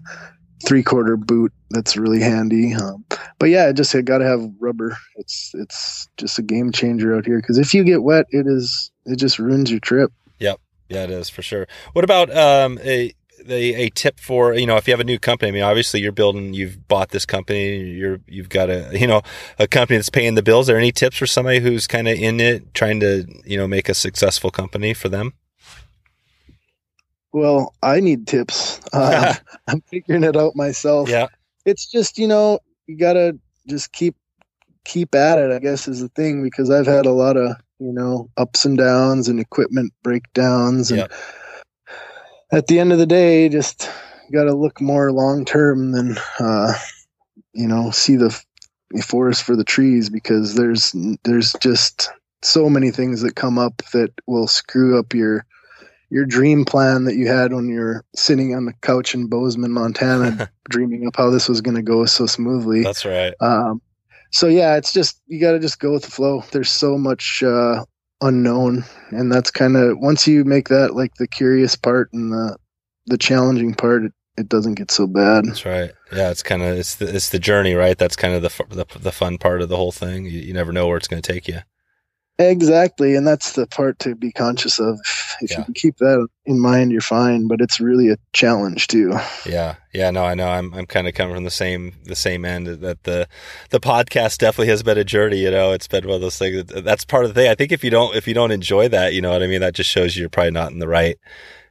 [0.66, 2.74] three quarter boot that's really handy.
[2.74, 3.06] Um,
[3.40, 4.98] but yeah, just got to have rubber.
[5.16, 8.92] It's it's just a game changer out here because if you get wet, it is
[9.06, 10.12] it just ruins your trip.
[10.40, 10.60] Yep,
[10.90, 11.68] yeah, it is for sure.
[11.94, 13.14] What about um, a
[13.48, 15.50] a, a tip for you know if you have a new company?
[15.50, 19.22] I mean, obviously you're building, you've bought this company, you're you've got a you know
[19.60, 20.70] a company that's paying the bills.
[20.70, 23.68] Are there any tips for somebody who's kind of in it, trying to you know
[23.68, 25.34] make a successful company for them?
[27.36, 28.80] Well, I need tips.
[28.94, 29.34] Uh,
[29.68, 31.10] I'm figuring it out myself.
[31.10, 31.28] Yeah.
[31.66, 34.16] It's just, you know, you got to just keep
[34.86, 37.92] keep at it, I guess is the thing because I've had a lot of, you
[37.92, 41.08] know, ups and downs and equipment breakdowns and yeah.
[42.54, 43.90] at the end of the day, just
[44.32, 46.74] got to look more long term than uh,
[47.54, 48.42] you know see the
[49.04, 52.10] forest for the trees because there's there's just
[52.44, 55.46] so many things that come up that will screw up your
[56.10, 60.50] your dream plan that you had when you're sitting on the couch in Bozeman, Montana,
[60.70, 62.84] dreaming up how this was going to go so smoothly.
[62.84, 63.34] That's right.
[63.40, 63.82] Um,
[64.32, 66.44] so yeah, it's just you got to just go with the flow.
[66.52, 67.86] There's so much uh,
[68.22, 72.58] unknown, and that's kind of once you make that like the curious part and the
[73.08, 75.46] the challenging part, it, it doesn't get so bad.
[75.46, 75.92] That's right.
[76.12, 77.98] Yeah, it's kind of it's the it's the journey, right?
[77.98, 80.26] That's kind of the the, the fun part of the whole thing.
[80.26, 81.60] You, you never know where it's going to take you.
[82.38, 85.00] Exactly, and that's the part to be conscious of.
[85.40, 85.60] If yeah.
[85.60, 87.48] you can keep that in mind, you're fine.
[87.48, 89.18] But it's really a challenge too.
[89.46, 90.50] Yeah, yeah, no, I know.
[90.50, 92.68] I'm I'm kind of coming from the same the same end.
[92.68, 93.30] That the
[93.70, 95.38] the podcast definitely has been a journey.
[95.38, 96.66] You know, it's been one of those things.
[96.66, 97.50] That's part of the thing.
[97.50, 99.62] I think if you don't if you don't enjoy that, you know what I mean.
[99.62, 101.18] That just shows you you're probably not in the right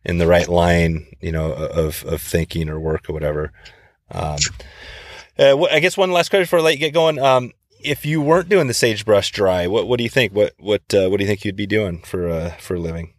[0.02, 3.52] in the right line, you know, of of thinking or work or whatever.
[4.10, 4.38] Um,
[5.38, 7.18] uh, I guess one last question before I let you get going.
[7.18, 7.52] Um,
[7.84, 10.32] if you weren't doing the sagebrush dry, what what do you think?
[10.32, 13.14] What what uh, what do you think you'd be doing for uh, for a living?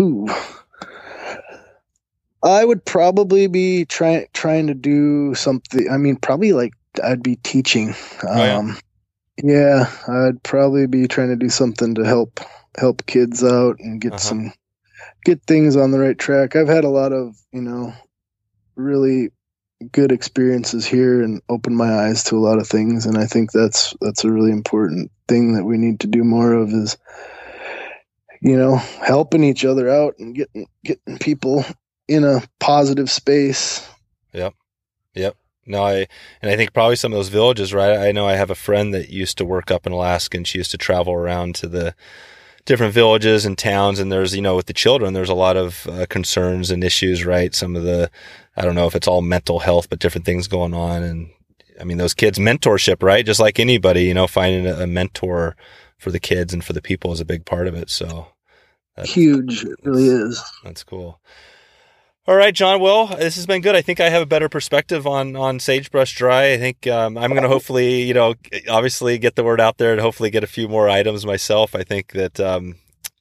[0.00, 0.28] Ooh.
[2.42, 5.90] I would probably be trying trying to do something.
[5.90, 7.94] I mean, probably like I'd be teaching.
[8.26, 8.56] Oh, yeah.
[8.56, 8.78] Um,
[9.42, 12.40] yeah, I'd probably be trying to do something to help
[12.78, 14.18] help kids out and get uh-huh.
[14.18, 14.52] some
[15.24, 16.54] get things on the right track.
[16.54, 17.92] I've had a lot of you know
[18.76, 19.30] really
[19.92, 23.52] good experiences here and opened my eyes to a lot of things and I think
[23.52, 26.96] that's that's a really important thing that we need to do more of is
[28.40, 31.64] you know helping each other out and getting getting people
[32.08, 33.86] in a positive space.
[34.32, 34.54] Yep.
[35.14, 35.36] Yep.
[35.66, 36.08] No, I
[36.40, 37.98] and I think probably some of those villages, right?
[37.98, 40.58] I know I have a friend that used to work up in Alaska and she
[40.58, 41.94] used to travel around to the
[42.68, 45.86] different villages and towns and there's you know with the children there's a lot of
[45.86, 47.54] uh, concerns and issues right?
[47.54, 48.10] Some of the
[48.58, 51.02] i don't know if it's all mental health but different things going on.
[51.02, 51.30] And
[51.80, 53.24] i mean those kids mentorship right?
[53.24, 55.56] Just like anybody you know finding a, a mentor
[55.96, 57.88] for the kids and for the people is a big part of it.
[57.88, 58.28] So
[59.02, 60.44] huge it really is.
[60.62, 61.18] that's cool
[62.28, 62.78] all right, John.
[62.78, 63.74] Well, this has been good.
[63.74, 66.52] I think I have a better perspective on on sagebrush dry.
[66.52, 68.34] I think um, I'm going to hopefully, you know,
[68.68, 71.74] obviously get the word out there and hopefully get a few more items myself.
[71.74, 72.74] I think that, um,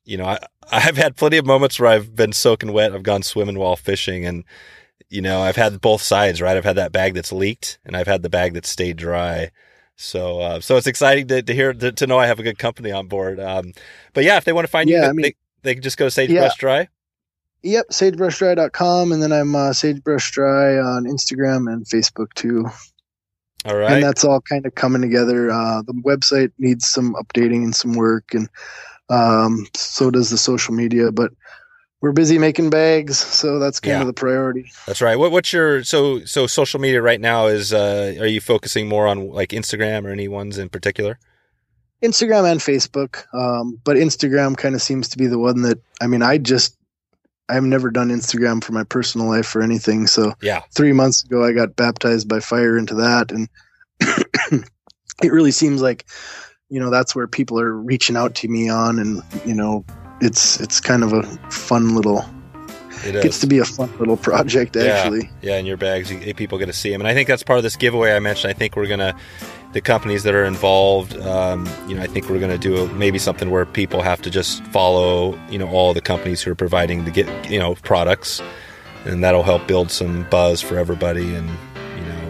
[0.03, 0.39] you know, I,
[0.69, 2.93] I've had plenty of moments where I've been soaking wet.
[2.93, 4.43] I've gone swimming while fishing, and
[5.07, 6.41] you know, I've had both sides.
[6.41, 9.51] Right, I've had that bag that's leaked, and I've had the bag that's stayed dry.
[9.95, 12.59] So, uh, so it's exciting to, to hear to, to, know I have a good
[12.59, 13.39] company on board.
[13.39, 13.71] Um,
[14.13, 15.97] but yeah, if they want to find yeah, you, I mean, they, they can just
[15.97, 16.59] go to Sagebrush yeah.
[16.59, 16.89] Dry.
[17.67, 19.11] Yep, sagebrushdry.com.
[19.11, 22.65] And then I'm uh, sagebrushdry on Instagram and Facebook too.
[23.65, 23.91] All right.
[23.91, 25.51] And that's all kind of coming together.
[25.51, 28.47] Uh, the website needs some updating and some work, and
[29.09, 31.11] um, so does the social media.
[31.11, 31.31] But
[31.99, 34.01] we're busy making bags, so that's kind yeah.
[34.01, 34.71] of the priority.
[34.85, 35.17] That's right.
[35.17, 37.47] What, what's your so so social media right now?
[37.47, 41.19] Is uh, are you focusing more on like Instagram or any ones in particular?
[42.01, 46.07] Instagram and Facebook, um, but Instagram kind of seems to be the one that I
[46.07, 46.21] mean.
[46.21, 46.77] I just
[47.49, 50.07] I've never done Instagram for my personal life or anything.
[50.07, 53.49] So yeah, three months ago I got baptized by fire into that, and
[55.23, 56.05] it really seems like
[56.69, 59.85] you know that's where people are reaching out to me on, and you know
[60.21, 62.25] it's it's kind of a fun little.
[63.03, 65.29] It gets to be a fun little project, actually.
[65.41, 67.57] Yeah, yeah in your bags, people get to see them, and I think that's part
[67.57, 68.51] of this giveaway I mentioned.
[68.51, 69.15] I think we're gonna
[69.73, 71.15] the companies that are involved.
[71.17, 74.21] Um, you know, I think we're going to do a, maybe something where people have
[74.23, 77.75] to just follow, you know, all the companies who are providing the get, you know,
[77.75, 78.41] products,
[79.05, 81.35] and that'll help build some buzz for everybody.
[81.35, 81.55] And you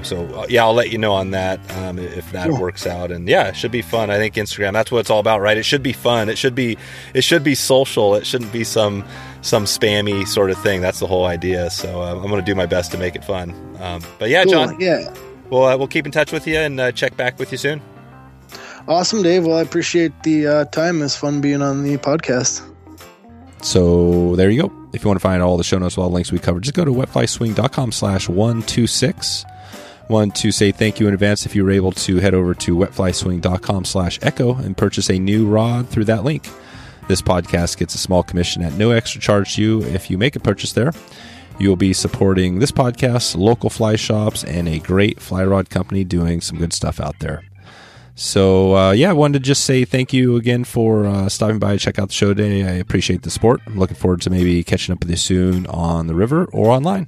[0.08, 2.60] so uh, yeah, I'll let you know on that um, if that yeah.
[2.60, 3.12] works out.
[3.12, 4.10] And yeah, it should be fun.
[4.10, 5.58] I think Instagram, that's what it's all about, right?
[5.58, 6.30] It should be fun.
[6.30, 6.78] It should be,
[7.14, 8.16] it should be social.
[8.16, 9.06] It shouldn't be some
[9.42, 10.82] some spammy sort of thing.
[10.82, 11.70] That's the whole idea.
[11.70, 13.54] So uh, I'm going to do my best to make it fun.
[13.80, 14.54] Um, but yeah, cool.
[14.54, 14.80] John.
[14.80, 15.14] Yeah
[15.50, 17.82] we'll uh, we'll keep in touch with you and uh, check back with you soon.
[18.88, 19.46] Awesome, Dave.
[19.46, 21.02] Well, I appreciate the uh, time.
[21.02, 22.64] It's fun being on the podcast.
[23.62, 24.90] So there you go.
[24.94, 26.76] If you want to find all the show notes, all the links we covered, just
[26.76, 29.46] go to wetflyswing.com slash 126.
[30.10, 32.78] Want to say thank you in advance if you were able to head over to
[32.78, 36.50] wetflyswing.com slash echo and purchase a new rod through that link.
[37.10, 40.36] This podcast gets a small commission at no extra charge to you if you make
[40.36, 40.94] a purchase there.
[41.60, 46.04] You will be supporting this podcast, local fly shops, and a great fly rod company
[46.04, 47.44] doing some good stuff out there.
[48.16, 51.74] So, uh, yeah, I wanted to just say thank you again for uh, stopping by
[51.74, 52.64] to check out the show today.
[52.64, 53.62] I appreciate the support.
[53.68, 57.08] I'm looking forward to maybe catching up with you soon on the river or online.